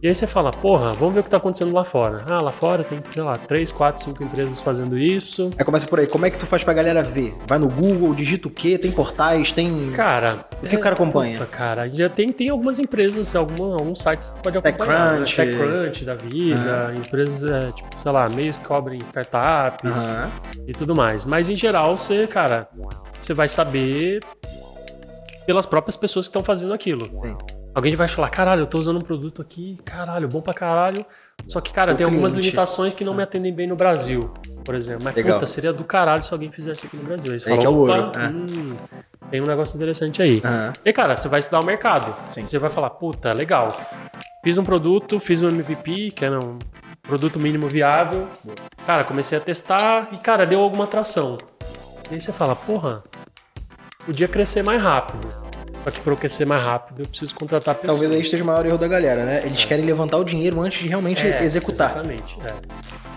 [0.00, 2.24] E aí você fala, porra, vamos ver o que tá acontecendo lá fora.
[2.28, 5.50] Ah, lá fora tem, sei lá, 3, 4, 5 empresas fazendo isso.
[5.58, 7.34] Aí começa por aí, como é que tu faz pra galera ver?
[7.48, 8.78] Vai no Google, digita o quê?
[8.78, 9.90] Tem portais, tem.
[9.92, 10.46] Cara.
[10.62, 11.38] O que é, o cara acompanha?
[11.38, 15.18] Puta, cara, já tem, tem algumas empresas, alguma, alguns sites que pode acompanhar.
[15.18, 15.38] TechCrunch.
[15.38, 15.44] Né?
[15.46, 17.00] TechCrunch da vida, uhum.
[17.00, 20.64] empresas, é, tipo, sei lá, meios que cobrem startups uhum.
[20.66, 21.24] e tudo mais.
[21.24, 22.68] Mas em geral, você, cara,
[23.20, 24.22] você vai saber
[25.44, 27.10] pelas próprias pessoas que estão fazendo aquilo.
[27.16, 27.36] Sim.
[27.74, 31.04] Alguém vai falar, caralho, eu tô usando um produto aqui, caralho, bom pra caralho.
[31.46, 32.14] Só que, cara, o tem cliente.
[32.14, 35.04] algumas limitações que não me atendem bem no Brasil, por exemplo.
[35.04, 35.34] Mas, Legal.
[35.34, 37.32] puta, seria do caralho se alguém fizesse aqui no Brasil.
[37.32, 38.26] Aí você fala, é ouro, é.
[38.30, 38.76] hum,
[39.30, 40.36] tem um negócio interessante aí.
[40.44, 40.72] Uhum.
[40.84, 42.14] E, cara, você vai estudar o mercado.
[42.28, 42.44] Sim.
[42.44, 43.68] Você vai falar, puta, legal.
[44.42, 46.58] Fiz um produto, fiz um MVP, que era um
[47.02, 48.26] produto mínimo viável.
[48.86, 51.38] Cara, comecei a testar e, cara, deu alguma atração.
[52.10, 53.02] E aí você fala, porra,
[54.04, 55.47] podia crescer mais rápido.
[55.84, 57.92] Só que para eu crescer mais rápido, eu preciso contratar pessoas.
[57.92, 59.42] Talvez aí esteja o maior erro da galera, né?
[59.44, 59.66] Eles é.
[59.66, 61.92] querem levantar o dinheiro antes de realmente é, executar.
[61.92, 62.36] Exatamente.
[62.44, 62.54] É.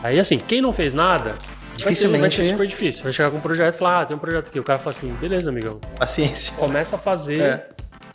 [0.04, 1.36] Aí assim, quem não fez nada,
[1.76, 2.22] Dificilmente.
[2.22, 3.04] Vai ser, vai ser super difícil.
[3.04, 4.60] Vai chegar com um projeto e falar, ah, tem um projeto aqui.
[4.60, 5.80] O cara fala assim, beleza, amigão.
[5.98, 6.54] Paciência.
[6.56, 7.42] Começa a fazer.
[7.42, 7.68] É.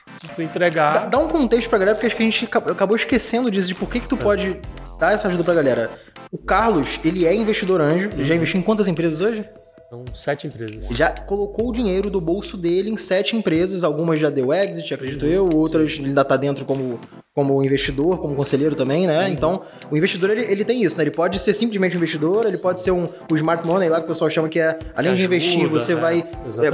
[0.06, 0.92] Se tu entregar.
[0.92, 3.74] Dá, dá, um contexto pra galera, porque acho que a gente acabou esquecendo disso, de
[3.74, 4.18] por que, que tu é.
[4.18, 4.60] pode
[4.98, 5.90] dar essa ajuda pra galera.
[6.30, 8.08] O Carlos, ele é investidor anjo.
[8.12, 8.36] Ele já uhum.
[8.36, 9.44] investiu em quantas empresas hoje?
[9.88, 10.88] São sete empresas.
[10.90, 15.24] Já colocou o dinheiro do bolso dele em sete empresas, algumas já deu exit, acredito
[15.24, 15.98] uhum, eu, outras sim.
[16.00, 16.98] ele ainda está dentro como,
[17.32, 19.26] como investidor, como conselheiro também, né?
[19.26, 19.32] Uhum.
[19.32, 21.04] Então, o investidor ele, ele tem isso, né?
[21.04, 24.06] Ele pode ser simplesmente um investidor, ele pode ser um o smart money lá que
[24.06, 26.00] o pessoal chama que é, além que de investir, você né?
[26.00, 26.18] vai
[26.64, 26.70] é,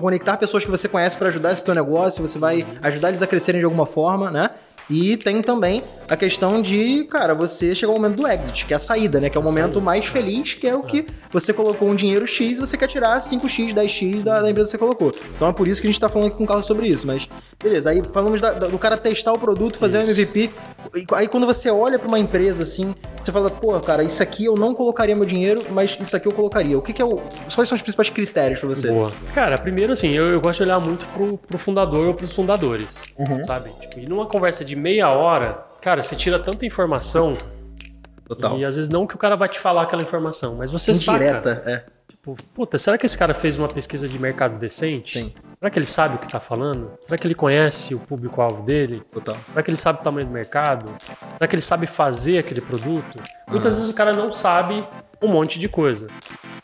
[0.00, 3.26] conectar pessoas que você conhece para ajudar esse teu negócio, você vai ajudar eles a
[3.26, 4.50] crescerem de alguma forma, né?
[4.90, 8.76] E tem também a questão de, cara, você chegou ao momento do exit, que é
[8.76, 9.30] a saída, né?
[9.30, 12.58] Que é o momento mais feliz, que é o que você colocou um dinheiro X
[12.58, 15.14] e você quer tirar 5X, 10X da, da empresa que você colocou.
[15.34, 17.06] Então é por isso que a gente tá falando aqui com o Carlos sobre isso.
[17.06, 17.28] Mas,
[17.62, 20.50] beleza, aí falamos da, da, do cara testar o produto, fazer o MVP.
[21.14, 24.54] Aí quando você olha para uma empresa assim, você fala, pô, cara, isso aqui eu
[24.56, 26.76] não colocaria meu dinheiro, mas isso aqui eu colocaria.
[26.76, 27.20] O que, que é o.
[27.54, 28.90] Quais são os principais critérios para você?
[28.90, 29.12] Boa.
[29.34, 33.04] Cara, primeiro assim, eu, eu, gosto de olhar muito pro, pro fundador ou pros fundadores,
[33.18, 33.44] uhum.
[33.44, 33.70] sabe?
[33.80, 37.36] Tipo, e numa conversa de meia hora, cara, você tira tanta informação.
[38.24, 38.58] Total.
[38.58, 41.56] E às vezes não que o cara vai te falar aquela informação, mas você Indireta,
[41.56, 41.70] saca.
[41.70, 41.84] é.
[42.08, 45.18] Tipo, puta, será que esse cara fez uma pesquisa de mercado decente?
[45.18, 45.34] Sim.
[45.62, 46.90] Será que ele sabe o que tá falando?
[47.02, 49.00] Será que ele conhece o público-alvo dele?
[49.12, 49.36] Total.
[49.48, 50.92] Será que ele sabe o tamanho do mercado?
[51.34, 53.22] Será que ele sabe fazer aquele produto?
[53.48, 54.82] Muitas vezes o cara não sabe
[55.22, 56.08] um monte de coisa.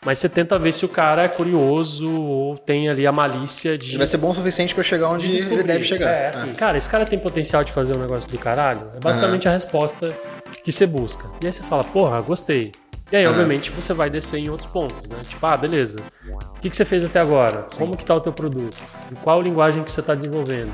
[0.05, 3.91] Mas você tenta ver se o cara é curioso ou tem ali a malícia de.
[3.91, 6.09] Ele vai ser bom o suficiente para chegar onde de ele deve chegar.
[6.09, 6.55] É, assim, ah.
[6.55, 8.91] cara, esse cara tem potencial de fazer um negócio do caralho?
[8.97, 10.13] É basicamente a resposta
[10.61, 11.25] que você busca.
[11.41, 12.73] E aí você fala, porra, gostei.
[13.11, 15.17] E aí, obviamente, você vai descer em outros pontos, né?
[15.27, 15.99] Tipo, ah, beleza.
[16.29, 17.65] O que, que você fez até agora?
[17.69, 17.79] Sim.
[17.79, 18.77] Como que tá o teu produto?
[19.11, 20.71] Em qual linguagem que você está desenvolvendo?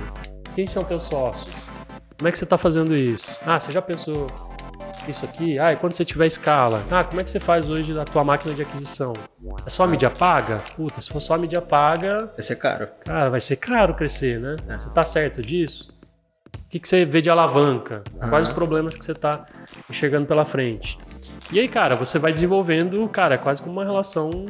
[0.54, 1.54] Quem são teus sócios?
[2.18, 3.40] Como é que você está fazendo isso?
[3.46, 4.28] Ah, você já pensou
[5.08, 5.58] isso aqui?
[5.60, 6.84] Ah, e quando você tiver escala?
[6.92, 9.14] Ah, como é que você faz hoje a tua máquina de aquisição?
[9.66, 10.62] É só mídia paga?
[10.76, 12.32] Puta, se for só mídia paga...
[12.34, 12.88] Vai ser caro.
[13.06, 14.56] Cara, vai ser caro crescer, né?
[14.68, 14.78] É.
[14.78, 15.96] Você tá certo disso?
[16.54, 18.04] O que, que você vê de alavanca?
[18.30, 19.46] Quais os problemas que você está
[19.90, 20.98] enxergando pela frente?
[21.52, 24.46] E aí, cara, você vai desenvolvendo, cara, quase como uma relação,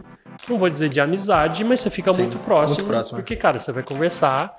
[0.47, 3.17] não vou dizer de amizade, mas você fica Sim, muito, próximo, muito próximo.
[3.17, 4.57] Porque, cara, você vai conversar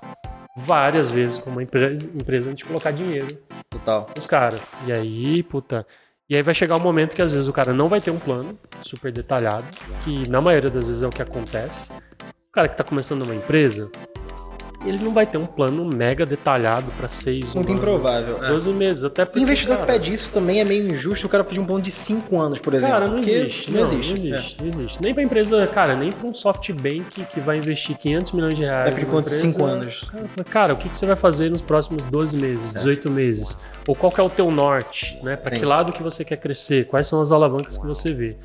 [0.57, 3.37] várias vezes com uma empresa, empresa antes de colocar dinheiro
[3.69, 4.09] Total.
[4.17, 4.73] os caras.
[4.85, 5.85] E aí, puta.
[6.29, 8.19] E aí vai chegar um momento que às vezes o cara não vai ter um
[8.19, 9.65] plano super detalhado,
[10.03, 11.89] que na maioria das vezes é o que acontece.
[12.49, 13.89] O cara que está começando uma empresa,
[14.87, 18.39] ele não vai ter um plano mega detalhado para seis Muito anos, improvável.
[18.39, 18.73] 12 é.
[18.73, 19.39] meses, até porque.
[19.39, 21.91] Investidor cara, que pede isso também é meio injusto o cara pedir um plano de
[21.91, 22.93] 5 anos, por exemplo.
[22.93, 23.71] Cara, não existe.
[23.71, 24.09] Não, não, existe.
[24.09, 24.63] Não existe, é.
[24.63, 25.01] não existe.
[25.01, 28.89] Nem pra empresa, cara, nem pra um SoftBank que vai investir 500 milhões de reais.
[28.89, 30.09] É pedir plano de 5 anos.
[30.11, 33.11] Cara, cara, o que, que você vai fazer nos próximos 12 meses, 18 é.
[33.11, 33.57] meses?
[33.87, 35.35] Ou qual que é o teu norte, né?
[35.35, 35.59] Pra Sim.
[35.59, 36.87] que lado que você quer crescer?
[36.87, 38.35] Quais são as alavancas que você vê?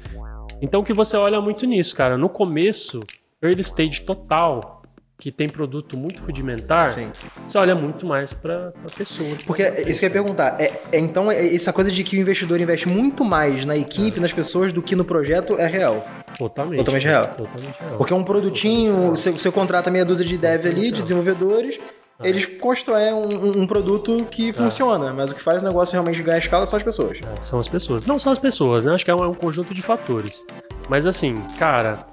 [0.60, 3.00] Então, que você olha muito nisso, cara, no começo,
[3.42, 4.81] early stage total,
[5.22, 7.08] que tem produto muito rudimentar, Sim.
[7.46, 9.28] você olha muito mais para a pessoa.
[9.46, 10.60] Porque é isso que eu ia perguntar.
[10.60, 14.18] É, é, então, é, essa coisa de que o investidor investe muito mais na equipe,
[14.18, 16.04] nas pessoas, do que no projeto é real.
[16.36, 16.78] Totalmente.
[16.78, 17.26] Totalmente real.
[17.28, 17.98] Totalmente real.
[17.98, 21.78] Porque é um produtinho, você, você contrata meia dúzia de dev ali, de desenvolvedores,
[22.18, 22.26] ah.
[22.28, 24.54] eles constroem um, um produto que ah.
[24.54, 27.20] funciona, mas o que faz o negócio realmente ganhar escala são as pessoas.
[27.20, 28.04] É, são as pessoas.
[28.04, 28.92] Não são as pessoas, né?
[28.92, 30.44] Acho que é um, é um conjunto de fatores.
[30.88, 32.10] Mas assim, cara,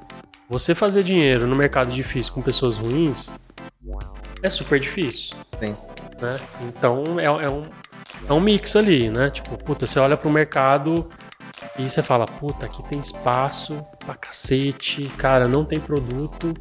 [0.49, 3.33] você fazer dinheiro no mercado difícil com pessoas ruins
[4.41, 5.37] é super difícil.
[5.59, 5.75] Sim.
[6.19, 6.39] Né?
[6.67, 7.63] Então é, é, um,
[8.27, 9.29] é um mix ali, né?
[9.29, 11.07] Tipo, puta, você olha pro mercado
[11.77, 16.53] e você fala, puta, aqui tem espaço pra cacete, cara, não tem produto.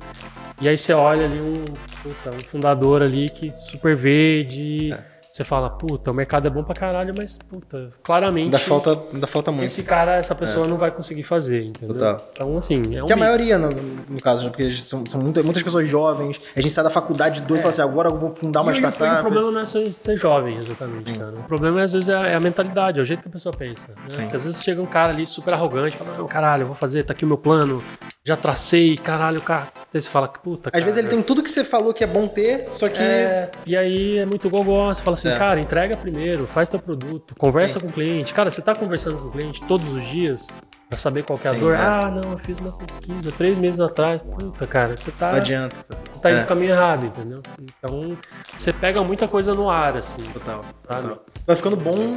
[0.60, 1.64] E aí você olha ali um,
[2.02, 4.92] puta, um fundador ali que super verde.
[4.92, 8.46] É você fala, puta, o mercado é bom pra caralho, mas, puta, claramente.
[8.46, 9.66] Ainda falta, ainda falta muito.
[9.66, 10.68] Esse cara, essa pessoa é.
[10.68, 11.94] não vai conseguir fazer, entendeu?
[11.94, 12.28] Total.
[12.32, 13.22] Então, assim, é um Que mix.
[13.22, 14.50] a maioria, no, no caso, né?
[14.50, 17.58] Porque são, são muitas, muitas pessoas jovens, a gente sai da faculdade doido é.
[17.58, 19.20] e fala assim, agora eu vou fundar uma e startup.
[19.20, 21.36] O problema não é ser, ser jovem, exatamente, cara.
[21.36, 23.54] O problema, às vezes, é a, é a, mentalidade, é o jeito que a pessoa
[23.56, 23.92] pensa.
[23.92, 24.16] Né?
[24.22, 27.04] Porque às vezes chega um cara ali super arrogante, fala, não, caralho, eu vou fazer,
[27.04, 27.80] tá aqui o meu plano,
[28.28, 29.68] já tracei, caralho, cara.
[29.92, 32.28] Aí você fala, puta, Às vezes ele tem tudo que você falou que é bom
[32.28, 33.02] ter, só que.
[33.02, 34.92] É, e aí é muito gogó.
[34.92, 35.36] Você fala assim, é.
[35.36, 37.86] cara, entrega primeiro, faz teu produto, conversa Sim.
[37.86, 38.34] com o cliente.
[38.34, 40.48] Cara, você tá conversando com o cliente todos os dias
[40.88, 41.74] pra saber qual é a Sim, dor.
[41.74, 41.78] É.
[41.78, 44.20] Ah, não, eu fiz uma pesquisa três meses atrás.
[44.20, 45.32] Puta, cara, você tá.
[45.32, 45.76] Não adianta.
[46.20, 46.44] Tá indo é.
[46.44, 47.42] pro caminho errado, entendeu?
[47.60, 48.16] Então,
[48.56, 50.22] você pega muita coisa no ar, assim.
[50.32, 50.62] Total.
[50.86, 51.08] Sabe?
[51.08, 51.24] Total.
[51.48, 52.14] Vai ficando bom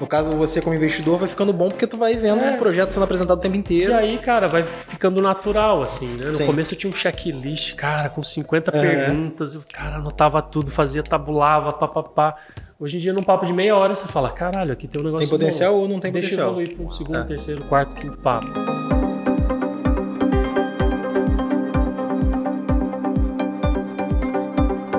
[0.00, 2.54] no caso, você como investidor vai ficando bom porque tu vai vendo é.
[2.54, 3.90] o projeto sendo apresentado o tempo inteiro.
[3.90, 6.26] E aí, cara, vai ficando natural, assim, né?
[6.26, 6.46] No Sim.
[6.46, 8.80] começo eu tinha um checklist, cara, com 50 é.
[8.80, 9.56] perguntas.
[9.56, 12.36] O cara anotava tudo, fazia, tabulava, papapá.
[12.78, 15.28] Hoje em dia, num papo de meia hora, você fala, caralho, aqui tem um negócio
[15.28, 15.80] Tem potencial bom.
[15.80, 16.54] ou não tem Deixa potencial?
[16.54, 17.24] Deixa eu evoluir para um segundo, é.
[17.24, 18.46] terceiro, quarto, quinto papo.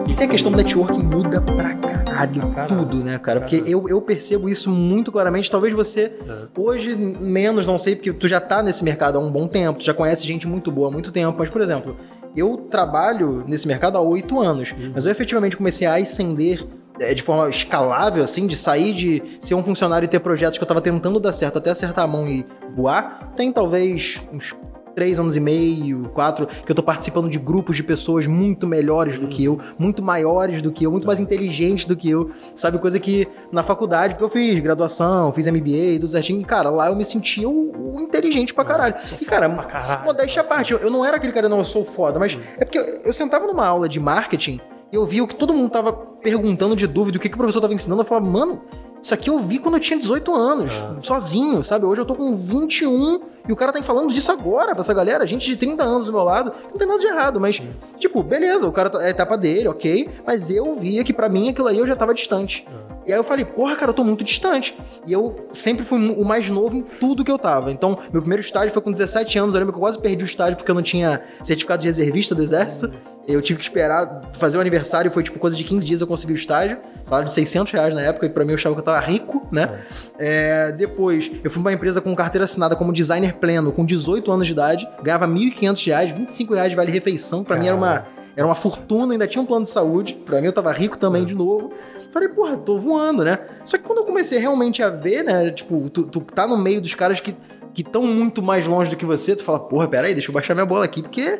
[0.10, 1.89] E tem a questão do networking muda pra
[2.28, 3.40] caralho, tudo, né, cara?
[3.40, 5.50] Porque eu, eu percebo isso muito claramente.
[5.50, 6.48] Talvez você, é.
[6.58, 9.86] hoje, menos, não sei, porque tu já tá nesse mercado há um bom tempo, tu
[9.86, 11.36] já conhece gente muito boa há muito tempo.
[11.38, 11.98] Mas, por exemplo,
[12.36, 14.92] eu trabalho nesse mercado há oito anos, uhum.
[14.94, 16.66] mas eu efetivamente comecei a ascender
[17.00, 20.64] é, de forma escalável, assim, de sair de ser um funcionário e ter projetos que
[20.64, 24.54] eu tava tentando dar certo até acertar a mão e voar, tem talvez uns
[25.00, 29.18] três anos e meio, quatro, que eu tô participando de grupos de pessoas muito melhores
[29.18, 32.78] do que eu, muito maiores do que eu, muito mais inteligentes do que eu, sabe?
[32.80, 36.90] Coisa que na faculdade, porque eu fiz graduação, fiz MBA, tudo certinho, e, cara, lá
[36.90, 38.96] eu me sentia o, inteligente pra caralho.
[39.22, 40.04] E, cara, pra caralho.
[40.04, 42.66] modéstia à parte, eu, eu não era aquele cara, não, eu sou foda, mas é
[42.66, 44.60] porque eu, eu sentava numa aula de marketing
[44.92, 47.38] e eu via o que todo mundo tava perguntando de dúvida, o que, que o
[47.38, 48.62] professor tava ensinando, eu falava, mano,
[49.02, 51.86] isso aqui eu vi quando eu tinha 18 anos, sozinho, sabe?
[51.86, 55.26] Hoje eu tô com 21 e o cara tá falando disso agora pra essa galera,
[55.28, 57.62] gente de 30 anos do meu lado, não tem nada de errado, mas,
[57.98, 61.30] tipo, beleza, o cara tá, é a etapa dele, ok, mas eu via que pra
[61.30, 62.66] mim aquilo aí eu já tava distante.
[63.10, 64.78] E aí eu falei, porra, cara, eu tô muito distante.
[65.08, 67.72] E eu sempre fui o mais novo em tudo que eu tava.
[67.72, 69.56] Então, meu primeiro estágio foi com 17 anos.
[69.56, 72.36] Eu lembro que eu quase perdi o estágio porque eu não tinha certificado de reservista
[72.36, 72.92] do exército.
[73.28, 76.34] Eu tive que esperar fazer o aniversário, foi tipo coisa de 15 dias eu consegui
[76.34, 76.78] o estágio.
[77.04, 79.48] Salário de 600 reais na época, e pra mim eu achava que eu tava rico,
[79.52, 79.80] né?
[80.18, 84.32] É, depois, eu fui pra uma empresa com carteira assinada como designer pleno, com 18
[84.32, 87.44] anos de idade, ganhava 1.500 reais, 25 reais de vale refeição.
[87.44, 88.04] Pra mim era uma,
[88.36, 90.16] era uma fortuna, ainda tinha um plano de saúde.
[90.26, 91.72] Pra mim eu tava rico também de novo.
[92.12, 93.40] Falei, porra, tô voando, né?
[93.64, 95.52] Só que quando eu comecei realmente a ver, né?
[95.52, 97.36] Tipo, tu, tu tá no meio dos caras que
[97.78, 100.66] estão muito mais longe do que você, tu fala, porra, peraí, deixa eu baixar minha
[100.66, 101.40] bola aqui, porque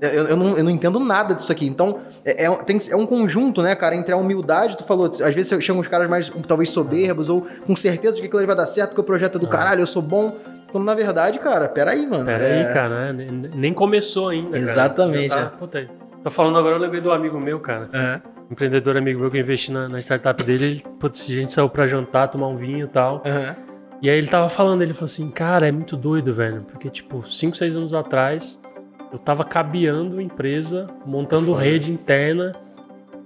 [0.00, 1.66] eu, eu, não, eu não entendo nada disso aqui.
[1.66, 5.34] Então, é, é, tem, é um conjunto, né, cara, entre a humildade, tu falou, às
[5.34, 8.66] vezes chegam uns caras mais, talvez, soberbos, ou com certeza de que aquilo vai dar
[8.66, 10.36] certo, que o projeto é do caralho, eu sou bom.
[10.70, 12.24] Quando, na verdade, cara, peraí, mano.
[12.24, 12.72] Peraí, é...
[12.72, 13.26] cara, né?
[13.54, 14.50] nem, começou ainda.
[14.50, 14.62] cara.
[14.62, 15.44] Exatamente, Já é.
[15.44, 15.88] Tá, puta,
[16.22, 17.88] tô falando agora, eu lembrei do amigo meu, cara.
[18.48, 20.64] Um empreendedor amigo meu que eu investi na, na startup dele.
[20.64, 23.22] Ele, putz, a gente saiu pra jantar, tomar um vinho e tal.
[23.24, 23.56] Aham.
[24.02, 26.62] E aí ele tava falando, ele falou assim, cara, é muito doido, velho.
[26.70, 28.60] Porque, tipo, 5, 6 anos atrás,
[29.12, 31.64] eu tava cabeando empresa, montando Foda.
[31.64, 32.52] rede interna.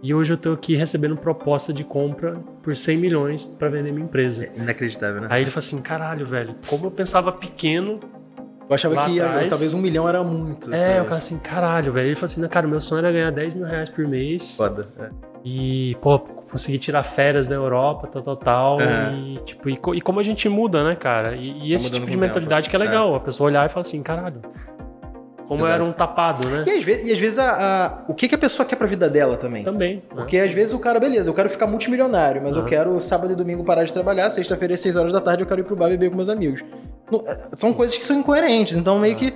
[0.03, 4.05] E hoje eu tô aqui recebendo proposta de compra por 100 milhões pra vender minha
[4.07, 4.45] empresa.
[4.45, 5.27] É inacreditável, né?
[5.31, 8.01] Aí ele falou assim, caralho, velho, como eu pensava pequeno.
[8.69, 10.73] Eu achava Lá que ia- atrás- talvez um milhão era muito.
[10.73, 11.03] É, tá?
[11.03, 12.07] o cara assim, caralho, velho.
[12.09, 14.57] Ele falou assim, cara, meu sonho era ganhar 10 mil reais por mês.
[14.57, 14.89] Foda.
[14.99, 15.09] É.
[15.45, 18.81] E, pô, conseguir tirar férias na Europa, tal, tal, tal.
[18.81, 19.13] É.
[19.13, 21.35] E, tipo, e, e como a gente muda, né, cara?
[21.35, 22.71] E, e esse mudando tipo de mentalidade tempo.
[22.71, 23.15] que é legal.
[23.15, 24.41] A pessoa olhar e falar assim, caralho,
[25.51, 25.83] como eu Exato.
[25.83, 26.63] era um tapado, né?
[26.65, 28.87] E às vezes, e às vezes a, a- o que, que a pessoa quer pra
[28.87, 29.65] vida dela também?
[29.65, 29.97] Também.
[29.97, 30.03] né?
[30.11, 32.69] Porque às vezes o cara, beleza, eu quero ficar multimilionário, mas eu Aham.
[32.71, 35.61] quero sábado e domingo parar de trabalhar, sexta-feira às 6 horas da tarde eu quero
[35.61, 36.63] ir pro bar beber com meus amigos.
[37.11, 39.35] Não, é, São coisas que são incoerentes, então meio que.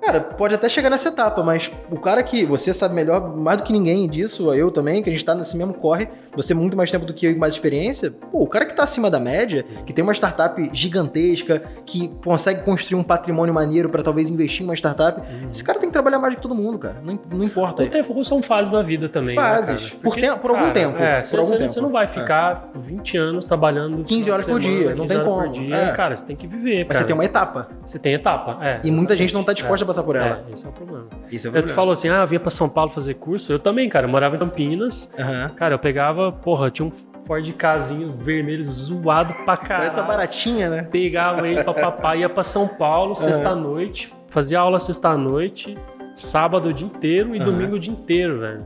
[0.00, 3.64] Cara, pode até chegar nessa etapa, mas o cara que você sabe melhor, mais do
[3.64, 6.90] que ninguém disso, eu também, que a gente tá nesse mesmo corre, você muito mais
[6.90, 9.64] tempo do que eu e mais experiência, pô, o cara que tá acima da média,
[9.86, 14.64] que tem uma startup gigantesca, que consegue construir um patrimônio maneiro pra talvez investir em
[14.68, 15.20] uma startup,
[15.50, 16.96] esse cara tem que trabalhar mais do que todo mundo, cara.
[17.02, 17.82] Não, não importa.
[17.82, 19.36] Não tem, são fases da vida também.
[19.36, 19.88] né, Fases.
[19.90, 20.00] cara?
[20.02, 21.72] Por tempo- por algum tempo, É, por você, algum você- tempo.
[21.72, 24.96] você não vai ficar 20 anos trabalhando 15 final horas de por semana, dia, não
[25.02, 25.64] 15 tem horas por como.
[25.66, 25.76] dia.
[25.76, 25.92] É.
[25.92, 26.78] Cara, você tem que viver.
[26.78, 26.98] Mas cara.
[27.00, 27.68] você tem uma etapa.
[27.84, 28.80] Você tem etapa, é.
[28.84, 30.44] E muita gente não tá disposta a passar por ela.
[30.48, 31.06] É, esse é o problema.
[31.30, 31.68] Isso é o Eu problema.
[31.68, 33.52] tu falou assim, ah, eu vinha pra São Paulo fazer curso.
[33.52, 34.06] Eu também, cara.
[34.06, 35.12] Eu morava em Campinas.
[35.18, 35.48] Aham.
[35.56, 36.90] Cara, eu pegava, porra, tinha um
[37.26, 39.88] Ford Casinho vermelho zoado pra caralho.
[39.88, 40.82] Essa baratinha, né?
[40.84, 45.76] Pegava ele pra papai, ia pra São Paulo sexta-noite, fazia aula sexta-noite,
[46.14, 47.44] sábado o dia inteiro e Aham.
[47.44, 48.64] domingo o dia inteiro, velho.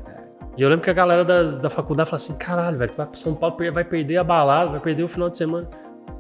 [0.58, 3.06] E eu lembro que a galera da, da faculdade falava assim: caralho, velho, tu vai
[3.06, 5.68] pra São Paulo, vai perder a balada, vai perder o final de semana.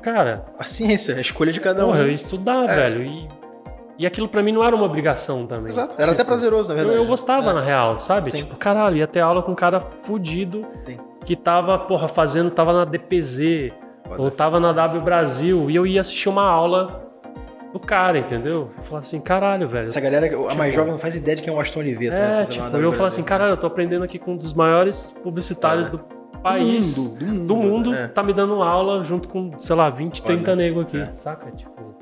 [0.00, 1.88] Cara, A ciência, a escolha de cada um.
[1.88, 3.02] porra, eu ia estudar, velho.
[3.02, 3.28] E,
[3.98, 5.66] e aquilo pra mim não era uma obrigação também.
[5.68, 6.00] Exato.
[6.00, 6.98] Era até prazeroso, na Eu, verdade.
[7.02, 7.52] eu gostava, É.
[7.52, 8.30] na real, sabe?
[8.30, 8.38] Sim.
[8.38, 10.96] Tipo, caralho, ia ter aula com um cara fudido Sim.
[11.24, 13.72] Que tava, porra, fazendo, tava na DPZ,
[14.06, 14.22] Foda.
[14.22, 17.10] ou tava na W Brasil, e eu ia assistir uma aula
[17.72, 18.70] do cara, entendeu?
[18.76, 19.86] Eu falava assim, caralho, velho.
[19.86, 22.16] Essa galera, a mais jovem, não faz ideia de quem é o Aston Oliveira.
[22.16, 22.44] É, né?
[22.44, 25.90] tipo, eu falo assim, caralho, eu tô aprendendo aqui com um dos maiores publicitários É.
[25.90, 25.98] do
[26.42, 28.08] país, do mundo, do mundo, do mundo, é.
[28.08, 31.06] tá me dando aula junto com, sei lá, 20, 30 nego aqui, é.
[31.14, 31.50] saca?
[31.52, 31.94] Tipo,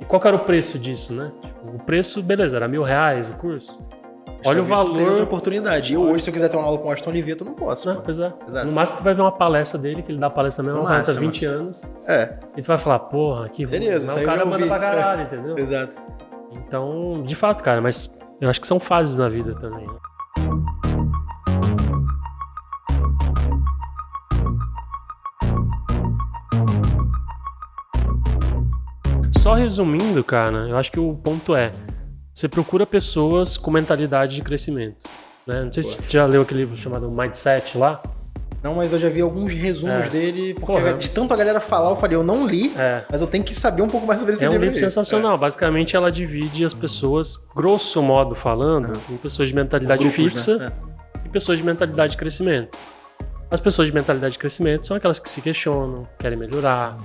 [0.00, 1.30] e qual que era o preço disso, né?
[1.40, 3.80] Tipo, o preço, beleza, era mil reais o curso.
[4.44, 5.22] Olha o tu tenha outra valor.
[5.22, 5.94] oportunidade.
[5.94, 7.94] Eu hoje, se eu quiser ter uma aula com o Aston Oliveira, eu não posso.
[7.94, 8.00] Pô.
[8.02, 8.32] Pois é.
[8.48, 8.66] Exato.
[8.66, 10.88] No máximo tu vai ver uma palestra dele, que ele dá palestra mesmo, No uma
[10.90, 11.32] palestra há máximo.
[11.32, 13.72] 20 anos, É, e tu vai falar, porra, que ruim.
[13.72, 15.58] Beleza, Mas o cara manda pra caralho, entendeu?
[15.58, 16.00] exato.
[16.52, 19.86] Então, de fato, cara, mas eu acho que são fases na vida também.
[19.86, 19.94] né?
[29.38, 31.72] Só resumindo, cara, eu acho que o ponto é:
[32.34, 34.96] você procura pessoas com mentalidade de crescimento.
[35.46, 35.62] Né?
[35.64, 38.02] Não sei se você já leu aquele livro chamado Mindset lá.
[38.62, 40.08] Não, mas eu já vi alguns resumos É.
[40.08, 40.94] dele, porque Porra.
[40.94, 43.04] de tanto a galera falar, eu falei, eu não li, É.
[43.10, 44.64] mas eu tenho que saber um pouco mais sobre esse É um livro.
[44.66, 45.36] livro sensacional.
[45.36, 50.72] Basicamente, ela divide as pessoas, grosso modo falando, em pessoas de mentalidade Grupos, fixa né?
[51.26, 52.76] e pessoas de mentalidade de crescimento.
[53.50, 56.96] As pessoas de mentalidade de crescimento são aquelas que se questionam, querem melhorar,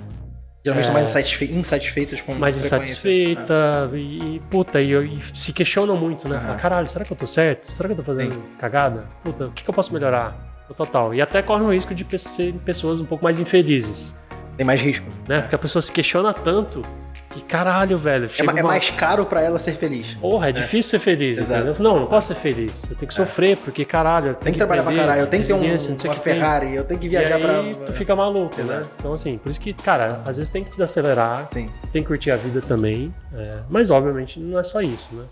[0.63, 0.89] Geralmente É.
[0.89, 6.28] estão mais insatisfe- insatisfeitas com mais insatisfeita e, e, puta, e, e se questionam muito,
[6.28, 6.36] né?
[6.38, 6.45] Aham.
[6.48, 7.72] Fala, caralho, será que eu tô certo?
[7.72, 8.41] Será que eu tô fazendo Sim.
[8.60, 9.06] cagada?
[9.24, 10.36] Puta, o que, que eu posso melhorar?
[10.76, 11.15] Total.
[11.15, 14.15] E até corre o risco de serem pessoas um pouco mais infelizes,
[14.56, 15.06] Tem mais risco.
[15.28, 15.41] né?
[15.41, 16.84] Porque a pessoa se questiona tanto
[17.31, 20.15] que, caralho, velho, É, é uma- mais caro pra ela ser feliz.
[20.15, 21.61] Porra, é difícil ser feliz, Exato.
[21.67, 21.75] entendeu?
[21.84, 22.84] Não, não posso ser feliz.
[22.89, 25.43] Eu tenho que sofrer, porque, caralho, eu Tem tenho que trabalhar pra caralho, eu tenho
[25.43, 26.13] que ter um, uma que tem.
[26.15, 27.41] Ferrari, eu tenho que E viajar aí
[27.75, 27.86] pra.
[27.86, 28.75] tu fica maluco, né?
[28.77, 28.89] Exato.
[28.99, 31.69] Então, assim, por isso que, cara, às vezes tem que desacelerar, Sim.
[31.91, 33.13] tem que curtir a vida também.
[33.34, 35.23] é, mas, obviamente, não é só isso, né?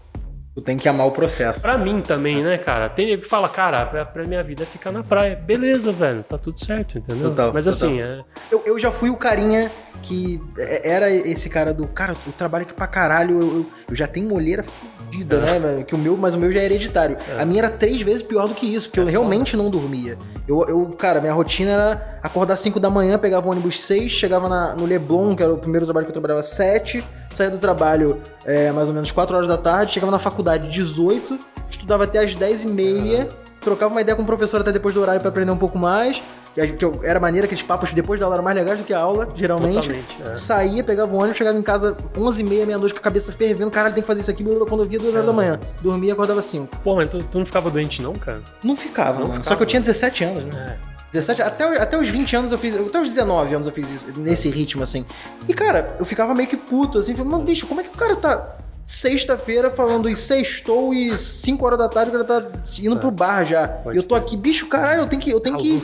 [0.53, 1.61] Tu tem que amar o processo.
[1.61, 2.89] Pra mim também, né, cara?
[2.89, 5.35] Tem nego que fala, cara, pra, pra minha vida é ficar na praia.
[5.35, 7.29] Beleza, velho, tá tudo certo, entendeu?
[7.29, 7.89] Total, mas total.
[7.89, 8.21] assim, é,
[8.51, 9.69] Eu, eu já fui o carinha
[10.01, 11.87] que é- era esse cara do.
[11.87, 15.59] Cara, eu trabalho aqui pra caralho, eu, eu- eu já tenho molheira fodida, né?
[15.59, 15.85] velho?
[15.85, 17.17] Que o meu, mas o meu já é hereditário.
[17.39, 20.17] A minha era três vezes pior do que isso, porque É eu realmente não dormia.
[20.47, 24.47] Eu, eu, cara, minha rotina era acordar 5 da manhã, pegava o ônibus 6, chegava
[24.47, 28.21] na- no Leblon, que era o primeiro trabalho que eu trabalhava 7, saía do trabalho
[28.45, 31.37] é, mais ou menos 4 horas da tarde, chegava na faculdade 18,
[31.69, 33.27] estudava até as 10 e meia,
[33.59, 36.21] trocava uma ideia com o professor até depois do horário pra aprender um pouco mais.
[36.65, 38.93] Que Que eu, era maneira aqueles papos depois da aula eram mais legais do que
[38.93, 39.91] a aula, geralmente.
[40.25, 40.33] é.
[40.33, 43.69] Saía, pegava o ônibus, chegava em casa 11h30, meia-noite com a cabeça fervendo.
[43.69, 44.43] Caralho, tem que fazer isso aqui.
[44.43, 45.59] Quando eu via, 2 horas da manhã.
[45.81, 46.77] Dormia e acordava 5.
[46.83, 48.41] Pô, mas tu, tu não ficava doente, não, cara?
[48.63, 49.43] Não ficava, Não ficava.
[49.43, 50.77] Só que eu tinha 17 anos, né?
[50.93, 50.97] É.
[51.11, 52.75] 17, até, até os 20 anos eu fiz.
[52.75, 55.05] Até os 19 anos eu fiz isso, nesse ritmo, assim.
[55.47, 57.15] E, cara, eu ficava meio que puto, assim.
[57.15, 58.55] Falei, mano, bicho, como é que o cara tá
[58.87, 62.49] sexta-feira falando em sextou e 5 horas da tarde o cara tá
[62.81, 63.63] indo pro bar já.
[63.63, 63.67] É.
[63.67, 65.29] Pode E eu tô aqui, bicho, caralho, eu tenho que.
[65.29, 65.79] Eu tenho que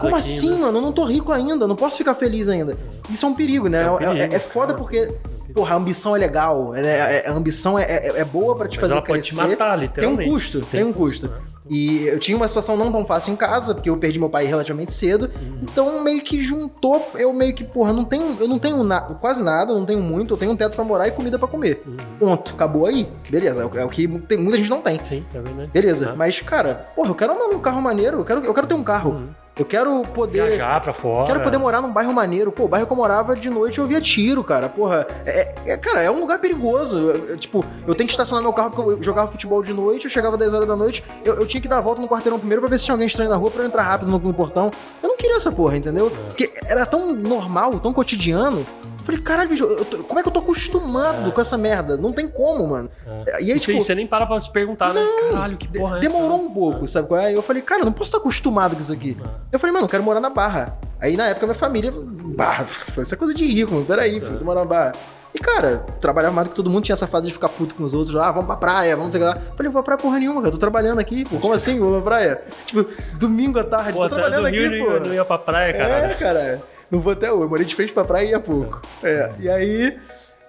[0.00, 0.56] como assim, né?
[0.56, 0.78] mano?
[0.78, 2.76] Eu não tô rico ainda, não posso ficar feliz ainda.
[3.08, 3.84] Isso é um perigo, né?
[3.84, 6.18] É um É, perigo, é- é foda é um porque, é porra, a ambição é
[6.18, 6.74] legal.
[6.74, 9.28] é- é- a ambição é, é- é boa pra te Mas fazer ela pode crescer.
[9.28, 10.28] te matar, tem literalmente.
[10.28, 11.28] um custo, tem, um custo.
[11.28, 11.34] né?
[11.70, 14.44] E eu tinha uma situação não tão fácil em casa, porque eu perdi meu pai
[14.44, 15.30] relativamente cedo.
[15.40, 15.58] Uhum.
[15.62, 19.42] Então meio que juntou, eu meio que, porra, não tenho, eu não tenho na- quase
[19.42, 21.82] nada, não tenho muito, eu tenho um teto pra morar e comida pra comer.
[21.86, 21.96] Uhum.
[22.18, 23.08] Ponto, acabou aí.
[23.30, 25.02] Beleza, é o, é o que tem- muita gente não tem.
[25.04, 25.70] Sim, é verdade.
[25.72, 26.16] Beleza, Tá.
[26.16, 28.82] mas cara, porra, eu quero um, um carro maneiro, eu quero, eu quero ter um
[28.84, 29.28] carro.
[29.58, 31.26] Eu quero poder Viajar pra fora.
[31.26, 32.50] Quero poder morar num bairro maneiro.
[32.50, 34.66] Pô, o bairro que eu morava de noite eu via tiro, cara.
[34.68, 36.96] Porra, é, é- cara, é um lugar perigoso.
[37.10, 40.10] Eu, tipo, eu tenho que estacionar meu carro porque eu jogava futebol de noite, eu
[40.10, 42.62] chegava 10 horas da noite, eu, eu tinha que dar a volta no quarteirão primeiro
[42.62, 44.70] pra ver se tinha alguém estranho na rua pra eu entrar rápido no, no portão.
[45.02, 46.10] Eu não queria essa porra, entendeu?
[46.28, 48.66] Porque era tão normal, tão cotidiano.
[49.02, 51.96] Eu falei, caralho, bicho, eu tô- como é que eu tô acostumado com essa merda?
[51.96, 52.88] Não tem como, mano.
[53.26, 55.04] E aí, E tipo, você nem para pra se perguntar, né?
[55.32, 56.44] Caralho, que porra é demorou essa?
[56.46, 57.26] um pouco, sabe qual é?
[57.26, 59.16] Aí eu falei, cara, eu não posso estar acostumado com isso aqui.
[59.50, 60.78] Eu falei, mano, eu quero morar na Barra.
[61.00, 64.44] Aí na época minha família, Barra, foi essa coisa de rico, mano, peraí, pô, eu
[64.44, 64.92] morar na Barra.
[65.34, 67.82] E cara, trabalhava mais do que todo mundo, tinha essa fase de ficar puto com
[67.84, 69.42] os outros, ah, vamos pra praia, vamos não sei o que lá.
[69.50, 71.78] Eu falei, vou pra praia porra nenhuma, cara, eu tô trabalhando aqui, pô, como assim,
[71.78, 72.42] vou pra praia?
[72.66, 72.86] Tipo,
[73.18, 75.08] domingo à tarde, Pô, tô trabalhando Rio aqui, não ia- pô.
[75.08, 75.92] não ia pra praia, cara.
[76.10, 76.62] É, cara.
[76.92, 77.42] Não vou até hoje.
[77.44, 78.80] Eu morei de frente pra praia e ia pouco.
[79.02, 79.32] É.
[79.40, 79.98] E aí,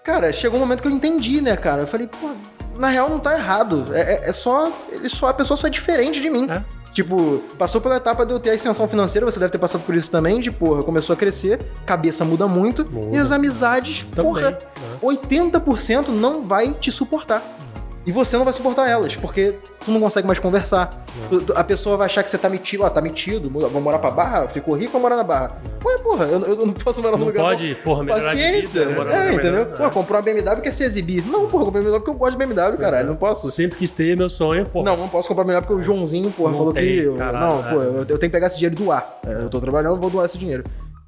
[0.04, 1.84] cara, chegou um momento que eu entendi, né, cara?
[1.84, 2.32] Eu falei, pô,
[2.78, 3.86] na real não tá errado.
[3.94, 4.70] É, é- é só.
[4.91, 5.30] Ele só.
[5.30, 6.50] A pessoa só é diferente de mim.
[6.52, 6.62] É.
[6.91, 9.96] Tipo, passou pela etapa de eu ter a extensão financeira, você deve ter passado por
[9.96, 13.16] isso também, de, porra, começou a crescer, cabeça muda muito, Muda.
[13.16, 14.58] e as amizades, Também, porra, né?
[15.02, 17.41] 80% não vai te suportar.
[18.06, 20.89] E você não vai suportar elas, porque tu não consegue mais conversar.
[21.30, 23.97] Tu- tu- a pessoa vai achar que você tá metido, ó, tá metido, vou morar
[23.99, 25.58] pra barra, ficou rico, vou morar na barra.
[25.86, 27.41] Ué, porra, eu, eu não posso morar no Não lugar.
[27.43, 28.86] pode, porra, melhorar Paciência.
[28.88, 28.91] vida.
[28.91, 29.51] é, lugar entendeu?
[29.66, 29.78] melhor.
[29.78, 31.24] Pô, comprou uma BMW quer se exibir.
[31.26, 33.08] Não, porra, comprei uma BMW porque eu gosto de BMW, caralho.
[33.08, 33.49] Não posso.
[33.49, 34.86] Sempre quis ter meu sonho, porra.
[34.86, 36.97] Não, não posso comprar melhor porque o Joãozinho, porra, Não falou tem, que.
[37.04, 37.86] eu- caralho, não, pô, é.
[37.86, 39.20] eu, eu tenho que pegar esse dinheiro e doar.
[39.26, 40.64] É, Eu tô trabalhando, eu vou doar esse dinheiro.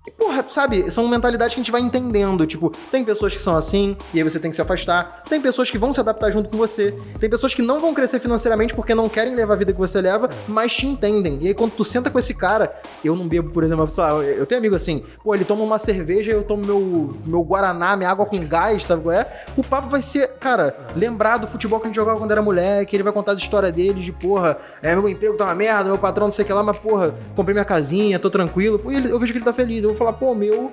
[0.07, 2.45] E, porra, sabe, são mentalidades que a gente vai entendendo.
[2.45, 5.23] Tipo, tem pessoas que são assim, e aí você tem que se afastar.
[5.27, 6.95] Tem pessoas que vão se adaptar junto com você.
[7.19, 9.99] Tem pessoas que não vão crescer financeiramente porque não querem levar a vida que você
[10.01, 11.39] leva, mas te entendem.
[11.41, 14.45] E aí, quando tu senta com esse cara, eu não bebo, por exemplo, só, eu
[14.45, 18.25] tenho amigo assim, pô, ele toma uma cerveja, eu tomo meu, meu Guaraná, minha água
[18.25, 19.43] com gás, sabe qual é?
[19.57, 22.95] O papo vai ser, cara, lembrar do futebol que a gente jogava quando era moleque,
[22.95, 25.97] ele vai contar as histórias dele de, porra, é, meu emprego tá uma merda, meu
[25.97, 28.77] patrão não sei o que lá, mas, porra, comprei minha casinha, tô tranquilo.
[28.77, 29.83] Pô, eu vejo que ele tá feliz.
[29.83, 30.71] Eu vou falar, pô, meu.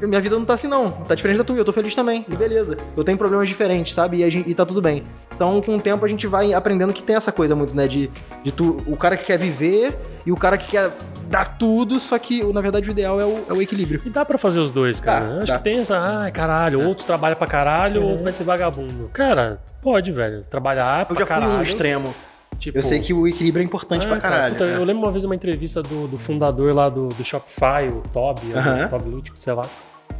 [0.00, 0.90] Minha vida não tá assim, não.
[0.90, 2.26] Tá diferente da tua, eu tô feliz também.
[2.28, 2.76] E beleza.
[2.96, 4.22] Eu tenho problemas diferentes, sabe?
[4.22, 5.04] E, gente, e tá tudo bem.
[5.34, 7.88] Então, com o tempo, a gente vai aprendendo que tem essa coisa muito, né?
[7.88, 8.10] De,
[8.42, 9.96] de tu, o cara que quer viver
[10.26, 10.90] e o cara que quer
[11.28, 14.02] dar tudo, só que, na verdade, o ideal é o, é o equilíbrio.
[14.04, 15.26] E dá pra fazer os dois, cara.
[15.26, 15.56] Dá, Acho dá.
[15.58, 19.08] que tem essa, ai, caralho, ou tu trabalha pra caralho, ou tu vai ser vagabundo.
[19.12, 20.44] Cara, pode, velho.
[20.50, 21.52] Trabalhar Eu pra já fui caralho.
[21.58, 22.14] um extremo.
[22.58, 24.54] Tipo, Eu sei que o equilíbrio é importante ah, pra cara, caralho.
[24.54, 24.76] puta, né?
[24.76, 28.52] Eu lembro uma vez uma entrevista do, do fundador lá do, do Shopify, o Toby,
[28.86, 29.62] o Toby Lutz, sei lá.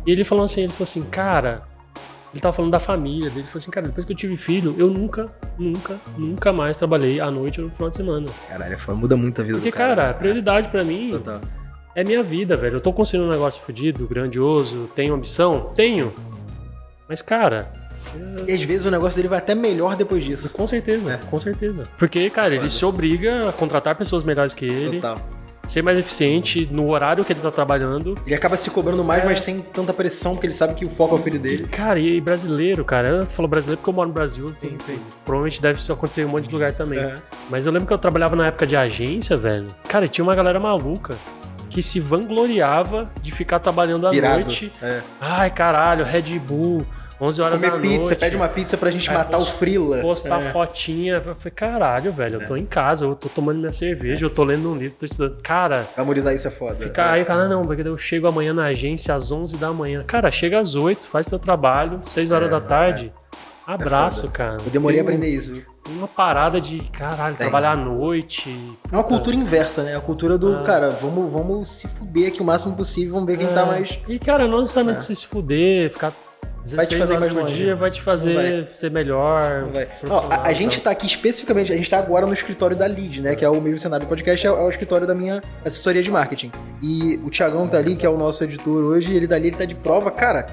[0.06, 1.62] E ele falou assim, ele falou assim, cara,
[2.32, 4.74] ele tava falando da família dele, ele falou assim, cara, depois que eu tive filho,
[4.76, 8.26] eu nunca, nunca, nunca mais trabalhei à noite ou no final de semana.
[8.48, 9.94] Caralho, muda muito a vida Porque, do cara.
[9.94, 10.18] cara, a né?
[10.18, 11.40] prioridade pra mim Total.
[11.94, 12.76] é minha vida, velho.
[12.76, 15.72] Eu tô construindo um negócio fodido, grandioso, tenho ambição?
[15.74, 16.12] Tenho.
[17.08, 17.72] Mas, cara.
[18.46, 20.52] E às vezes o negócio dele vai até melhor depois disso.
[20.52, 21.16] Com certeza, é.
[21.16, 21.84] com certeza.
[21.98, 24.96] Porque, cara, ele se obriga a contratar pessoas melhores que ele.
[24.96, 25.18] Total
[25.66, 28.18] ser mais eficiente no horário que ele tá trabalhando.
[28.26, 29.26] Ele acaba se cobrando mais, é.
[29.26, 31.66] mas sem tanta pressão, porque ele sabe que o foco é o filho dele.
[31.68, 34.98] Cara, e brasileiro, cara, eu falo brasileiro porque eu moro no Brasil, sim, sim.
[35.24, 36.98] provavelmente deve acontecer em um monte de lugar também.
[36.98, 37.14] É.
[37.50, 39.68] Mas eu lembro que eu trabalhava na época de agência, velho.
[39.88, 41.16] Cara, tinha uma galera maluca
[41.70, 44.40] que se vangloriava de ficar trabalhando à Virado.
[44.40, 44.70] noite.
[44.80, 45.00] É.
[45.20, 46.86] Ai, caralho, Red Bull
[47.20, 48.16] 11 horas Comer da pizza, noite.
[48.16, 50.00] pede uma pizza pra gente matar o frila.
[50.00, 50.50] Postar é.
[50.50, 51.22] fotinha.
[51.24, 52.58] Eu falei, caralho, velho, eu tô é.
[52.58, 54.26] em casa, eu tô tomando minha cerveja, é.
[54.26, 55.40] eu tô lendo um livro, tô estudando.
[55.42, 55.86] Cara.
[55.96, 56.74] Memorizar isso é foda.
[56.74, 60.02] Fica aí, cara, não, porque eu chego amanhã na agência às 11 da manhã.
[60.06, 63.12] Cara, chega às 8, faz seu trabalho, 6 horas é, da tarde.
[63.20, 63.24] É.
[63.66, 64.58] Abraço, cara.
[64.64, 65.62] Eu demorei Tem a aprender isso, viu?
[65.88, 67.46] Uma parada de, caralho, Tem.
[67.46, 68.50] trabalhar à noite.
[68.90, 69.96] É uma cultura inversa, né?
[69.96, 73.46] A cultura do, cara, vamos, vamos se fuder aqui o máximo possível, vamos ver quem
[73.48, 73.98] tá mais.
[74.08, 76.12] E, cara, não necessariamente se fuder, ficar
[76.66, 77.54] vai te fazer mais longe.
[77.54, 79.68] dia vai te fazer ser melhor.
[80.08, 83.20] Ó, a, a gente tá aqui especificamente, a gente tá agora no escritório da Lead,
[83.20, 83.34] né?
[83.34, 86.10] Que é o meio cenário do podcast, é, é, o escritório da minha assessoria de
[86.10, 86.50] marketing.
[86.82, 89.64] E o Thiagão tá ali, que é o nosso editor hoje, ele dali, ele tá
[89.64, 90.10] de prova.
[90.10, 90.46] Cara,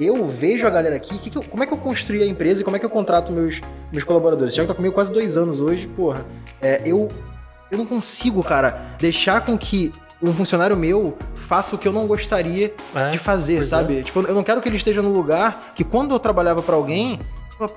[0.00, 2.62] eu vejo a galera aqui, que que eu, como é que eu construí a empresa
[2.62, 3.60] e como é que eu contrato meus,
[3.92, 4.52] meus colaboradores?
[4.52, 6.24] O Thiago tá comigo quase dois anos hoje, porra.
[6.62, 7.08] É, eu,
[7.70, 9.92] eu não consigo, cara, deixar com que
[10.22, 14.00] um funcionário meu faça o que eu não gostaria é, de fazer, sabe?
[14.00, 14.02] É.
[14.02, 17.18] Tipo, eu não quero que ele esteja no lugar que quando eu trabalhava para alguém,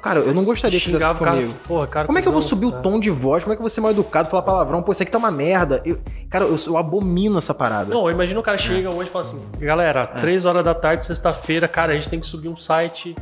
[0.01, 1.53] Cara, eu não gostaria que fizesse comigo.
[1.67, 3.43] Porra, cara, como é que eu vou subir o tom de voz?
[3.43, 4.83] Como é que eu vou ser mal educado, falar palavrão?
[4.83, 5.81] Pô, isso aqui tá uma merda.
[5.83, 7.91] Eu, cara, eu, eu abomino essa parada.
[7.91, 10.17] Não, imagina o cara chega hoje e fala assim: galera, é.
[10.17, 13.15] 3 horas da tarde, sexta-feira, cara, a gente tem que subir um site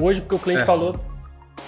[0.00, 0.64] hoje porque o cliente é.
[0.64, 0.98] falou.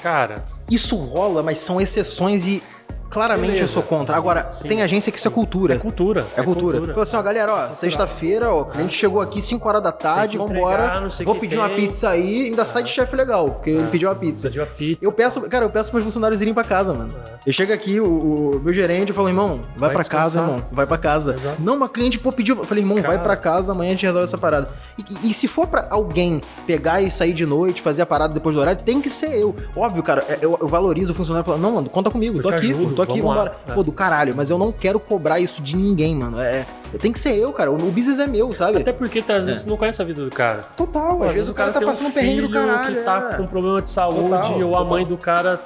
[0.03, 0.47] Cara.
[0.71, 2.63] Isso rola, mas são exceções e
[3.11, 3.65] Claramente Beleza.
[3.65, 4.17] eu sou contra.
[4.17, 4.69] Agora, sim.
[4.69, 5.75] tem agência que isso é cultura.
[5.75, 6.21] É cultura.
[6.37, 6.73] É, é cultura.
[6.73, 6.93] cultura.
[6.93, 10.37] Fala assim, ó, galera, ó, sexta-feira, ó, a gente chegou aqui 5 horas da tarde,
[10.37, 11.09] vambora.
[11.25, 11.59] Vou pedir tem.
[11.59, 12.67] uma pizza aí, ainda ah.
[12.67, 13.75] sai de chefe legal, porque ah.
[13.75, 14.49] ele pediu uma pizza.
[14.49, 14.99] Pediu uma pizza.
[15.01, 17.15] Eu peço, cara, eu peço meus funcionários irem pra casa, mano.
[17.27, 17.39] Ah.
[17.47, 20.65] Eu chego aqui, o, o, meu gerente, eu falo, irmão, vai, vai pra casa, irmão,
[20.71, 21.35] vai pra casa.
[21.35, 21.63] Exato.
[21.63, 22.57] Não, uma cliente, pô, pediu.
[22.59, 23.09] Eu falei, irmão, cara.
[23.09, 24.69] vai pra casa, amanhã a gente resolve essa parada.
[24.99, 28.55] E, e, se for pra alguém pegar e sair de noite, fazer a parada depois
[28.55, 29.55] do horário, tem que ser eu.
[29.75, 32.49] Óbvio, cara, é, eu, eu valorizo o funcionário falando, não, mano, conta comigo, eu tô
[32.51, 33.53] aqui, ajudo, tô aqui, vambora.
[33.67, 36.41] É pô, do caralho, mas eu não quero cobrar isso de ninguém, mano.
[36.41, 36.67] É,
[36.99, 37.71] tem que ser eu, cara.
[37.71, 38.79] O, o business é meu, sabe?
[38.79, 39.65] Até porque tá, às vezes é.
[39.65, 40.63] você não conhece a vida do cara.
[40.77, 42.97] Total, às, às vezes o cara, cara tá passando um perrengue do caralho.
[42.97, 43.37] que tá é.
[43.37, 45.61] com problema de saúde, Total, ou a mãe do cara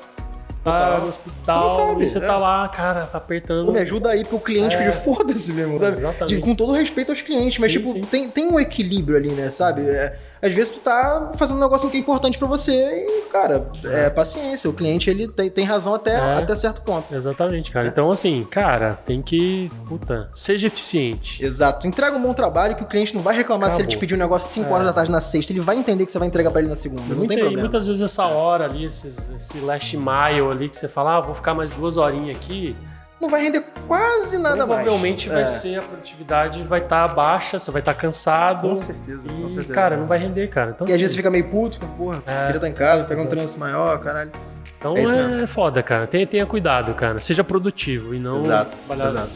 [0.62, 2.28] tá no hospital sabe, e você tá é.
[2.28, 3.66] tá lá, cara, tá apertando.
[3.66, 4.78] Pô, me ajuda aí pro cliente é.
[4.78, 5.92] pedir foda-se mesmo, sabe?
[5.92, 6.36] Exatamente.
[6.36, 9.50] De, com todo respeito aos clientes, mas sim, tipo, Tem, tem um equilíbrio ali, né,
[9.50, 9.82] sabe?
[9.82, 13.70] É, às vezes tu tá fazendo um negócio que é importante para você e, cara,
[13.84, 14.68] é paciência.
[14.68, 17.14] O cliente, ele tem, tem razão até, é, até certo ponto.
[17.14, 17.86] Exatamente, cara.
[17.86, 21.44] Então, assim, cara, tem que, puta, seja eficiente.
[21.44, 21.86] Exato.
[21.86, 23.76] Entrega um bom trabalho que o cliente não vai reclamar Acabou.
[23.76, 24.72] se ele te pedir um negócio 5 é.
[24.72, 25.52] horas da tarde na sexta.
[25.52, 27.14] Ele vai entender que você vai entregar para ele na segunda.
[27.14, 27.60] Não tem problema.
[27.60, 31.36] muitas vezes essa hora ali, esses, esse last mile ali que você fala, ah, vou
[31.36, 32.74] ficar mais duas horinhas aqui
[33.22, 35.48] não vai render quase nada Provavelmente mais.
[35.48, 35.58] vai é.
[35.58, 38.68] ser, a produtividade vai estar tá baixa, você vai estar tá cansado.
[38.68, 39.72] Com certeza, e, com certeza.
[39.72, 40.72] cara, não vai render, cara.
[40.74, 43.04] Então, e assim, às vezes você fica meio puto, porra, é, queria estar em casa,
[43.04, 44.32] pegar um trânsito maior, caralho.
[44.76, 46.08] Então é, é foda, cara.
[46.08, 47.20] Tenha, tenha cuidado, cara.
[47.20, 49.30] Seja produtivo e não exato, Exato.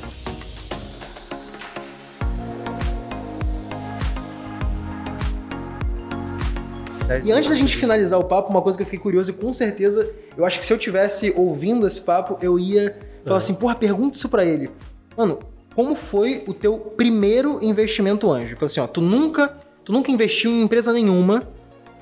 [7.22, 9.52] E antes da gente finalizar o papo, uma coisa que eu fiquei curioso e com
[9.52, 12.96] certeza eu acho que se eu tivesse ouvindo esse papo, eu ia
[13.26, 13.42] falar é.
[13.42, 14.70] assim, porra, pergunta isso pra ele.
[15.16, 15.38] Mano,
[15.74, 18.56] como foi o teu primeiro investimento anjo?
[18.56, 19.54] Fala assim, ó, tu nunca,
[19.84, 21.42] tu nunca investiu em empresa nenhuma,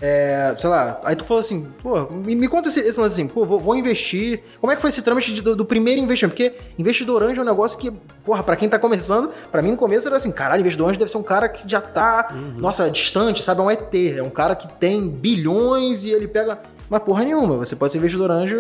[0.00, 3.28] é, sei lá, aí tu falou assim, pô, me, me conta esse, esse lance assim,
[3.28, 4.42] pô, vou, vou, investir.
[4.60, 6.34] Como é que foi esse trâmite de, do, do, primeiro investimento?
[6.34, 7.90] Porque investidor anjo é um negócio que,
[8.24, 11.10] porra, pra quem tá começando, pra mim no começo era assim, caralho, investidor anjo deve
[11.10, 12.54] ser um cara que já tá, uhum.
[12.58, 13.60] nossa, distante, sabe?
[13.60, 16.60] É um ET, é um cara que tem bilhões e ele pega.
[16.90, 18.58] Mas porra nenhuma, você pode ser investidor anjo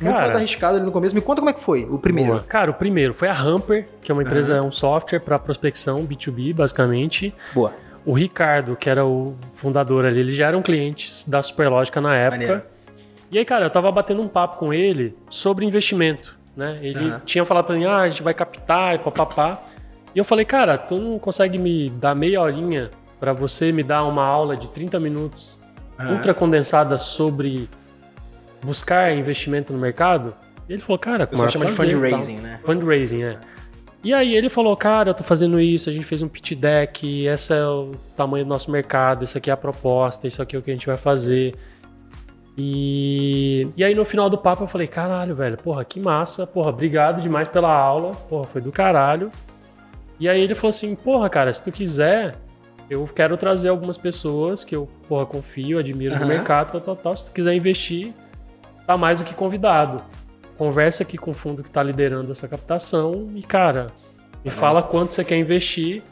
[0.00, 1.14] muito mais arriscado ali no começo.
[1.14, 2.32] Me conta como é que foi o primeiro.
[2.32, 2.42] Boa.
[2.42, 4.68] Cara, o primeiro foi a Hamper, que é uma empresa, uhum.
[4.68, 7.34] um software para prospecção B2B, basicamente.
[7.54, 7.74] Boa.
[8.04, 12.16] O Ricardo, que era o fundador ali, ele já era um cliente da Superlógica na
[12.16, 12.40] época.
[12.40, 12.62] Maneiro.
[13.30, 16.76] E aí, cara, eu tava batendo um papo com ele sobre investimento, né?
[16.82, 17.20] Ele uhum.
[17.24, 19.62] tinha falado pra mim, ah, a gente vai captar e papapá.
[20.14, 24.04] E eu falei, cara, tu não consegue me dar meia horinha para você me dar
[24.04, 25.62] uma aula de 30 minutos
[25.98, 26.12] uhum.
[26.12, 27.68] ultra condensada sobre
[28.62, 30.34] buscar investimento no mercado?
[30.68, 32.60] E ele falou, cara, Você chama de fundraising, né?
[32.64, 33.38] Fundraising, é.
[34.04, 37.24] E aí ele falou, cara, eu tô fazendo isso, a gente fez um pitch deck,
[37.24, 40.58] esse é o tamanho do nosso mercado, isso aqui é a proposta, isso aqui é
[40.58, 41.54] o que a gente vai fazer.
[42.58, 46.70] E, e aí no final do papo eu falei, caralho, velho, porra, que massa, porra,
[46.70, 49.30] obrigado demais pela aula, porra, foi do caralho.
[50.22, 52.36] E aí ele falou assim: porra, cara, se tu quiser,
[52.88, 56.28] eu quero trazer algumas pessoas que eu, porra, confio, admiro no Aham.
[56.28, 57.16] mercado, tal, tal, tal.
[57.16, 58.14] Se tu quiser investir,
[58.86, 60.02] tá mais do que convidado.
[60.58, 63.88] Conversa aqui com o fundo que tá liderando essa captação e, cara,
[64.44, 66.02] me fala quanto você quer investir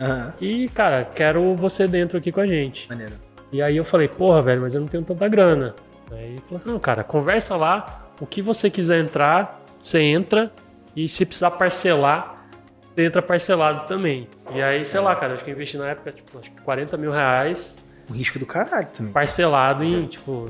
[0.00, 0.32] Aham.
[0.40, 2.88] e, cara, quero você dentro aqui com a gente.
[2.88, 3.14] Maneiro.
[3.52, 5.74] E aí eu falei, porra, velho, mas eu não tenho tanta grana.
[6.10, 10.52] Aí ele falou, não, cara, conversa lá, o que você quiser entrar, você entra,
[10.94, 12.46] e se precisar parcelar,
[12.94, 14.28] você entra parcelado também.
[14.52, 16.96] E aí, sei lá, cara, acho que eu investi na época, tipo, acho que 40
[16.96, 19.12] mil reais, O risco do caralho também.
[19.12, 20.46] parcelado em, tipo,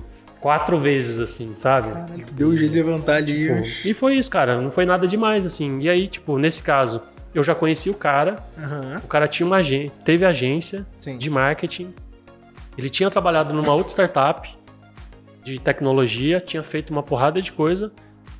[0.47, 1.91] quatro vezes, assim, sabe?
[1.91, 3.49] Caralho, tu deu um jeito de levantar ali.
[3.65, 5.81] Tipo, e foi isso, cara, não foi nada demais, assim.
[5.81, 7.03] E aí, tipo, nesse caso,
[7.35, 9.01] eu já conheci o cara, Aham.
[9.03, 11.19] o cara tinha uma agência, teve agência, Sim.
[11.19, 11.93] de marketing.
[12.79, 14.49] Ele tinha trabalhado numa outra startup
[15.43, 17.91] de tecnologia, tinha feito uma porrada de coisa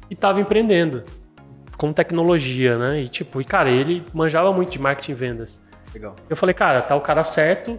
[0.09, 1.03] e estava empreendendo
[1.77, 3.01] com tecnologia, né?
[3.01, 5.61] E tipo, e cara, ele manjava muito de marketing e vendas.
[5.93, 6.15] Legal.
[6.31, 7.77] Eu falei, cara, tá o cara certo.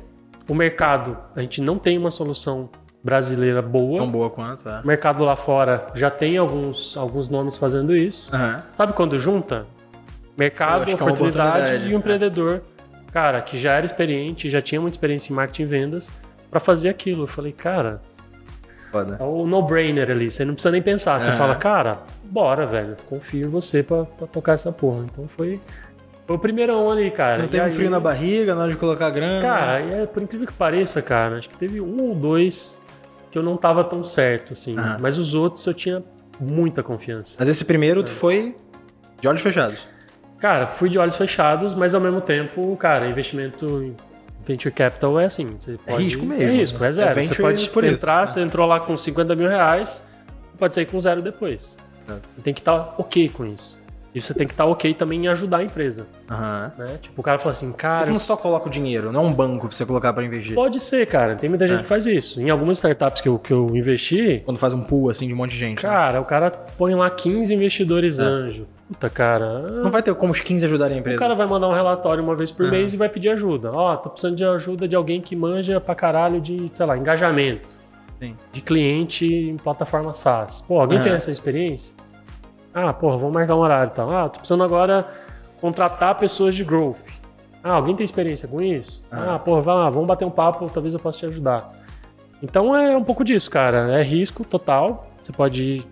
[0.49, 2.69] O mercado, a gente não tem uma solução
[3.12, 3.99] brasileira boa.
[3.99, 4.82] Tão boa quanto, é.
[4.82, 8.36] O mercado lá fora já tem alguns, alguns nomes fazendo isso.
[8.36, 8.62] Aham.
[8.76, 9.66] Sabe quando junta?
[10.38, 12.62] Mercado, acho que é oportunidade, oportunidade, e um empreendedor,
[13.14, 16.12] cara, que já era experiente, já tinha muita experiência em marketing e vendas,
[16.51, 17.24] pra fazer aquilo.
[17.24, 18.01] Eu falei, cara,
[18.91, 19.16] Foda.
[19.20, 21.20] é o no-brainer ali, você não precisa nem pensar.
[21.22, 25.05] Você fala, cara, bora, velho, confio em você pra, pra tocar essa porra.
[25.12, 25.62] Então foi,
[26.28, 27.38] foi o primeirão ali, cara.
[27.43, 29.41] Não teve um aí- frio na barriga na hora de colocar grana.
[29.41, 32.86] Cara, e é, por incrível que pareça, cara, acho que teve um ou dois
[33.32, 34.78] que eu não tava tão certo, assim.
[34.78, 34.97] Aham.
[35.01, 36.03] Mas os outros eu tinha
[36.39, 37.36] muita confiança.
[37.39, 38.55] Mas esse primeiro tu foi
[39.19, 39.88] de olhos fechados.
[40.39, 43.95] Cara, fui de olhos fechados, mas ao mesmo tempo, cara, investimento em
[44.45, 45.55] venture capital é assim.
[45.57, 46.88] Você pode, risco mesmo, É risco, né?
[46.88, 47.09] é zero.
[47.09, 48.28] É você venture pode por isso, entrar, né?
[48.28, 50.05] você entrou lá com 50 mil reais,
[50.57, 51.78] pode sair com zero depois.
[52.07, 52.30] Exato.
[52.36, 53.82] Você tem que estar ok com isso.
[54.18, 56.72] E você tem que estar ok também em ajudar a empresa, Aham.
[56.78, 56.88] né?
[57.01, 59.68] Tipo, o cara fala assim, cara, não só coloca o dinheiro, não é um banco
[59.68, 60.55] pra você colocar pra investir.
[60.55, 61.36] pode ser, cara.
[61.36, 61.84] Tem muita gente É.
[61.84, 62.41] que faz isso.
[62.41, 65.38] Em algumas startups que eu, que eu investi, Quando faz um pool assim de um
[65.38, 65.78] monte de gente.
[65.84, 65.89] né?
[65.89, 68.68] cara, o cara põe lá 15 investidores anjo.
[68.88, 69.63] Puta, cara.
[69.84, 71.18] Não vai ter como os 15 ajudarem a empresa.
[71.18, 73.70] O cara vai mandar um relatório uma vez por mês e vai pedir ajuda.
[73.74, 77.68] Ó, tô precisando de ajuda de alguém que manja pra caralho de, sei lá, engajamento.
[78.20, 78.34] Sim.
[78.51, 80.61] De cliente em plataforma SaaS.
[80.61, 81.95] Pô, alguém tem essa experiência?
[82.74, 84.09] Ah, porra, vamos marcar um horário e tal.
[84.15, 85.07] Ah, tô precisando agora
[85.59, 86.97] contratar pessoas de growth.
[87.63, 89.05] Ah, alguém tem experiência com isso?
[89.11, 89.36] Ah.
[89.36, 91.72] Ah, porra, vai lá, vamos bater um papo, talvez eu possa te ajudar.
[92.41, 93.99] Então é um pouco disso, cara.
[93.99, 95.07] É risco total.
[95.24, 95.88] Você pode ir,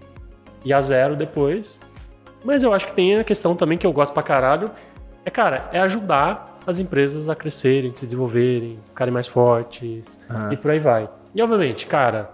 [0.64, 1.80] ir a zero depois.
[2.44, 4.70] Mas eu acho que tem a questão também que eu gosto pra caralho.
[5.26, 10.54] É, cara, é ajudar as empresas a crescerem, se desenvolverem, ficarem mais fortes Aham.
[10.54, 11.10] e por aí vai.
[11.34, 12.30] E obviamente, cara,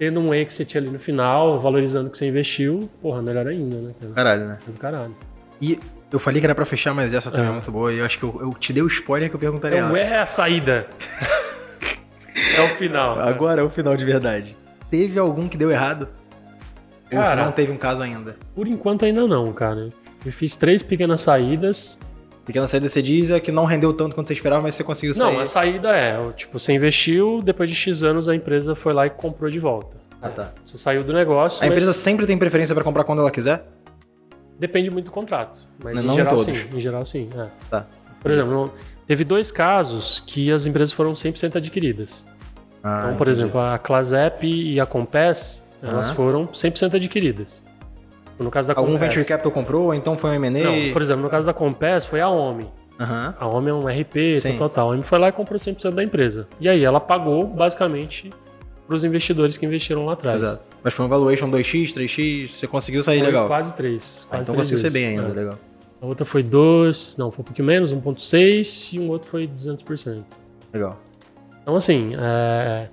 [0.00, 3.92] tendo um exit ali no final, valorizando o que você investiu, porra, melhor ainda, né?
[4.00, 4.12] cara?
[4.14, 4.58] Caralho, né?
[4.66, 5.14] Do caralho.
[5.60, 5.78] E
[6.10, 7.52] eu falei que era pra fechar, mas essa também é, É.
[7.52, 7.92] muito boa.
[7.92, 9.78] E eu acho que eu, eu te dei o spoiler que eu perguntaria.
[9.78, 10.86] Então é a saída.
[12.56, 13.16] é o final.
[13.16, 13.24] né?
[13.28, 14.56] Agora é o final de verdade.
[14.90, 16.08] Teve algum que deu errado?
[17.12, 18.36] Ou se Cara, não teve um caso ainda?
[18.54, 19.90] Por enquanto ainda não, cara.
[20.24, 21.98] Eu fiz três pequenas saídas.
[22.50, 25.14] Pequena saída você diz é que não rendeu tanto quanto você esperava, mas você conseguiu
[25.14, 25.32] sair.
[25.32, 29.06] Não, a saída é, tipo, você investiu, depois de X anos a empresa foi lá
[29.06, 29.96] e comprou de volta.
[30.20, 30.50] Ah, tá.
[30.64, 33.62] Você saiu do negócio, A mas empresa sempre tem preferência pra comprar quando ela quiser?
[34.58, 35.66] depende muito do contrato.
[35.82, 36.44] Mas Mas em não geral todos.
[36.44, 37.30] sim, em geral sim.
[37.34, 37.46] é.
[37.70, 37.86] Tá.
[38.20, 38.70] Por exemplo, não-
[39.06, 42.26] teve dois casos que as empresas foram 100% adquiridas.
[42.82, 43.42] Ah, Então, por entendi.
[43.42, 46.14] exemplo, a Clasep e a Compass, elas Aham.
[46.14, 47.64] foram 100% adquiridas.
[48.40, 49.08] No caso da Algum Compass.
[49.08, 50.64] venture capital comprou, ou então foi um M&A?
[50.64, 52.66] Não, por exemplo, no caso da Compass foi a OMI.
[52.98, 53.34] Aham.
[53.38, 54.50] A OMI é um RP, Sim.
[54.50, 54.88] tal, tal, tal.
[54.88, 56.48] A OMI foi lá e comprou 100% da empresa.
[56.58, 58.30] E aí ela pagou, basicamente,
[58.86, 60.42] para os investidores que investiram lá atrás.
[60.42, 60.64] Exato.
[60.82, 63.46] Mas foi um valuation 2x, 3x, você conseguiu sair Foi legal.
[63.46, 64.28] quase 3.
[64.30, 65.54] Ah, então conseguiu ser bem ainda, legal.
[66.00, 70.22] A outra foi 2, não, foi um pouquinho menos, 1.6 e um outro foi 200%.
[70.72, 70.98] Legal.
[71.62, 72.88] Então, assim, é,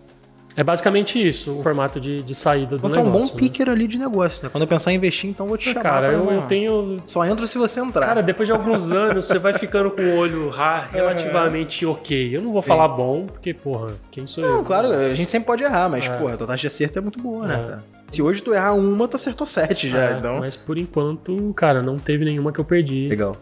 [0.58, 3.28] é basicamente isso, o formato de, de saída do Então é um negócio.
[3.30, 3.40] bom né?
[3.40, 4.50] picker ali de negócio, né?
[4.52, 5.84] Quando eu pensar em investir, então eu vou te chamar.
[5.84, 6.98] Cara, eu, eu tenho...
[7.06, 8.08] Só entro se você entrar.
[8.08, 12.36] Cara, depois de alguns anos, você vai ficando com o olho ra- relativamente ok.
[12.36, 14.52] Eu não vou falar bom, porque, porra, quem sou eu?
[14.58, 16.18] Não, claro, a gente sempre pode errar, mas, É.
[16.18, 17.54] porra, a tua taxa de acerto é muito boa, né?
[17.54, 17.64] É.
[17.64, 17.84] cara?
[18.10, 20.40] Se hoje tu errar uma, tu acertou sete já, É, então...
[20.40, 23.36] Mas por enquanto, cara, não teve nenhuma que eu perdi Legal.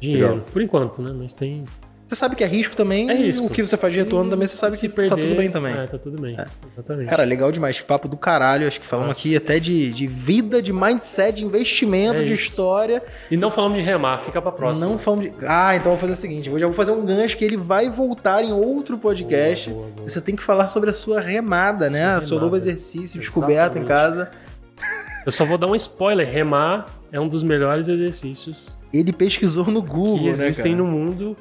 [0.00, 0.28] dinheiro.
[0.30, 0.44] legal.
[0.52, 1.12] Por enquanto, né?
[1.16, 1.64] Mas tem.
[2.06, 3.46] Você sabe que é risco também, É risco.
[3.46, 5.74] o que você faz de retorno também, você sabe que Se tá tudo bem também.
[5.74, 6.36] É, tá tudo bem.
[6.72, 7.08] Exatamente.
[7.10, 7.80] Cara, legal demais.
[7.80, 8.66] Papo do caralho.
[8.68, 9.20] Acho que falamos Nossa.
[9.20, 13.02] aqui até de, de vida, de mindset, de investimento, É de história.
[13.28, 14.86] E não falamos de remar, fica pra próxima.
[14.88, 15.32] Não falamos de.
[15.44, 17.56] Ah, então eu vou fazer o seguinte: hoje eu vou fazer um gancho que ele
[17.56, 19.68] vai voltar em outro podcast.
[19.68, 20.08] Boa, boa, boa.
[20.08, 22.08] Você tem que falar sobre a sua remada, né?
[22.12, 23.88] Sua O seu novo exercício, descoberto em Exatamente.
[23.88, 24.30] casa.
[25.26, 28.78] Eu só vou dar um spoiler: remar é um dos melhores exercícios.
[28.92, 31.36] Ele pesquisou no Google, que existem né, no mundo.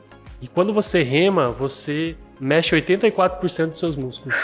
[0.46, 4.36] E quando você rema, você mexe 84% dos seus músculos.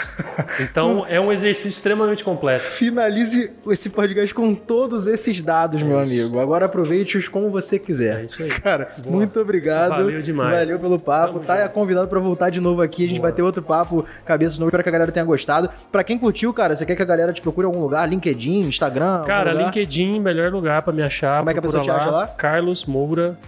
[0.60, 2.64] Então é um exercício extremamente completo.
[2.64, 6.12] Finalize esse podcast com todos esses dados, é meu isso.
[6.12, 6.40] amigo.
[6.40, 8.22] Agora aproveite-os como você quiser.
[8.22, 8.48] É isso aí.
[8.48, 9.14] Cara, Boa.
[9.14, 9.90] muito obrigado.
[9.90, 10.66] Valeu demais.
[10.66, 11.34] Valeu pelo papo.
[11.34, 11.72] Tamo tá junto.
[11.72, 13.04] convidado para voltar de novo aqui.
[13.04, 13.28] A gente Boa.
[13.28, 14.70] vai ter outro papo, cabeça novo.
[14.70, 15.70] Espero que a galera tenha gostado.
[15.92, 18.08] Para quem curtiu, cara, você quer que a galera te procure em algum lugar?
[18.08, 19.22] LinkedIn, Instagram?
[19.22, 21.38] Cara, LinkedIn, melhor lugar para me achar.
[21.38, 22.26] Como é que a pessoa te acha lá?
[22.26, 23.38] Carlos Moura.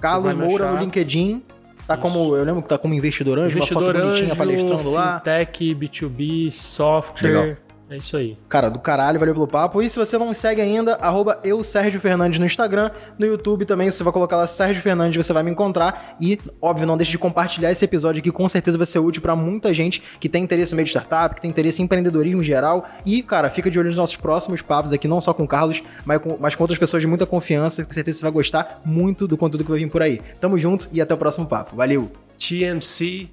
[0.00, 1.42] Carlos Moura no LinkedIn.
[1.88, 2.02] Tá Isso.
[2.02, 5.18] como, eu lembro que tá como investidor anjo, investidor uma foto anjo, bonitinha palestrando lá.
[5.20, 7.30] Fintech, B2B, software.
[7.30, 7.56] Legal.
[7.90, 8.36] É isso aí.
[8.48, 9.80] Cara, do caralho, valeu pelo papo.
[9.80, 12.90] E se você não me segue ainda, arroba eu, Sérgio Fernandes, no Instagram.
[13.18, 16.16] No YouTube também, você vai colocar lá Sérgio Fernandes, você vai me encontrar.
[16.20, 19.34] E, óbvio, não deixe de compartilhar esse episódio aqui, com certeza vai ser útil para
[19.34, 22.44] muita gente que tem interesse no meio de startup, que tem interesse em empreendedorismo em
[22.44, 22.86] geral.
[23.06, 25.82] E, cara, fica de olho nos nossos próximos papos aqui, não só com o Carlos,
[26.04, 27.84] mas com, mas com outras pessoas de muita confiança.
[27.84, 30.20] Com certeza você vai gostar muito do conteúdo que vai vir por aí.
[30.40, 31.74] Tamo junto e até o próximo papo.
[31.74, 32.12] Valeu!
[32.38, 33.28] TMC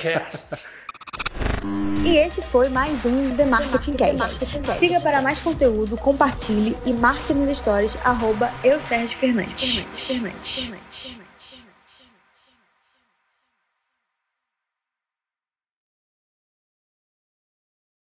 [0.00, 0.64] Cast.
[2.04, 4.44] E esse foi mais um The Marketing Cast.
[4.78, 9.84] Siga para mais conteúdo, compartilhe e marque nos stories arroba eu Sérgio Fernandes.
[9.94, 10.54] Fernandes.
[10.54, 10.91] Fernandes.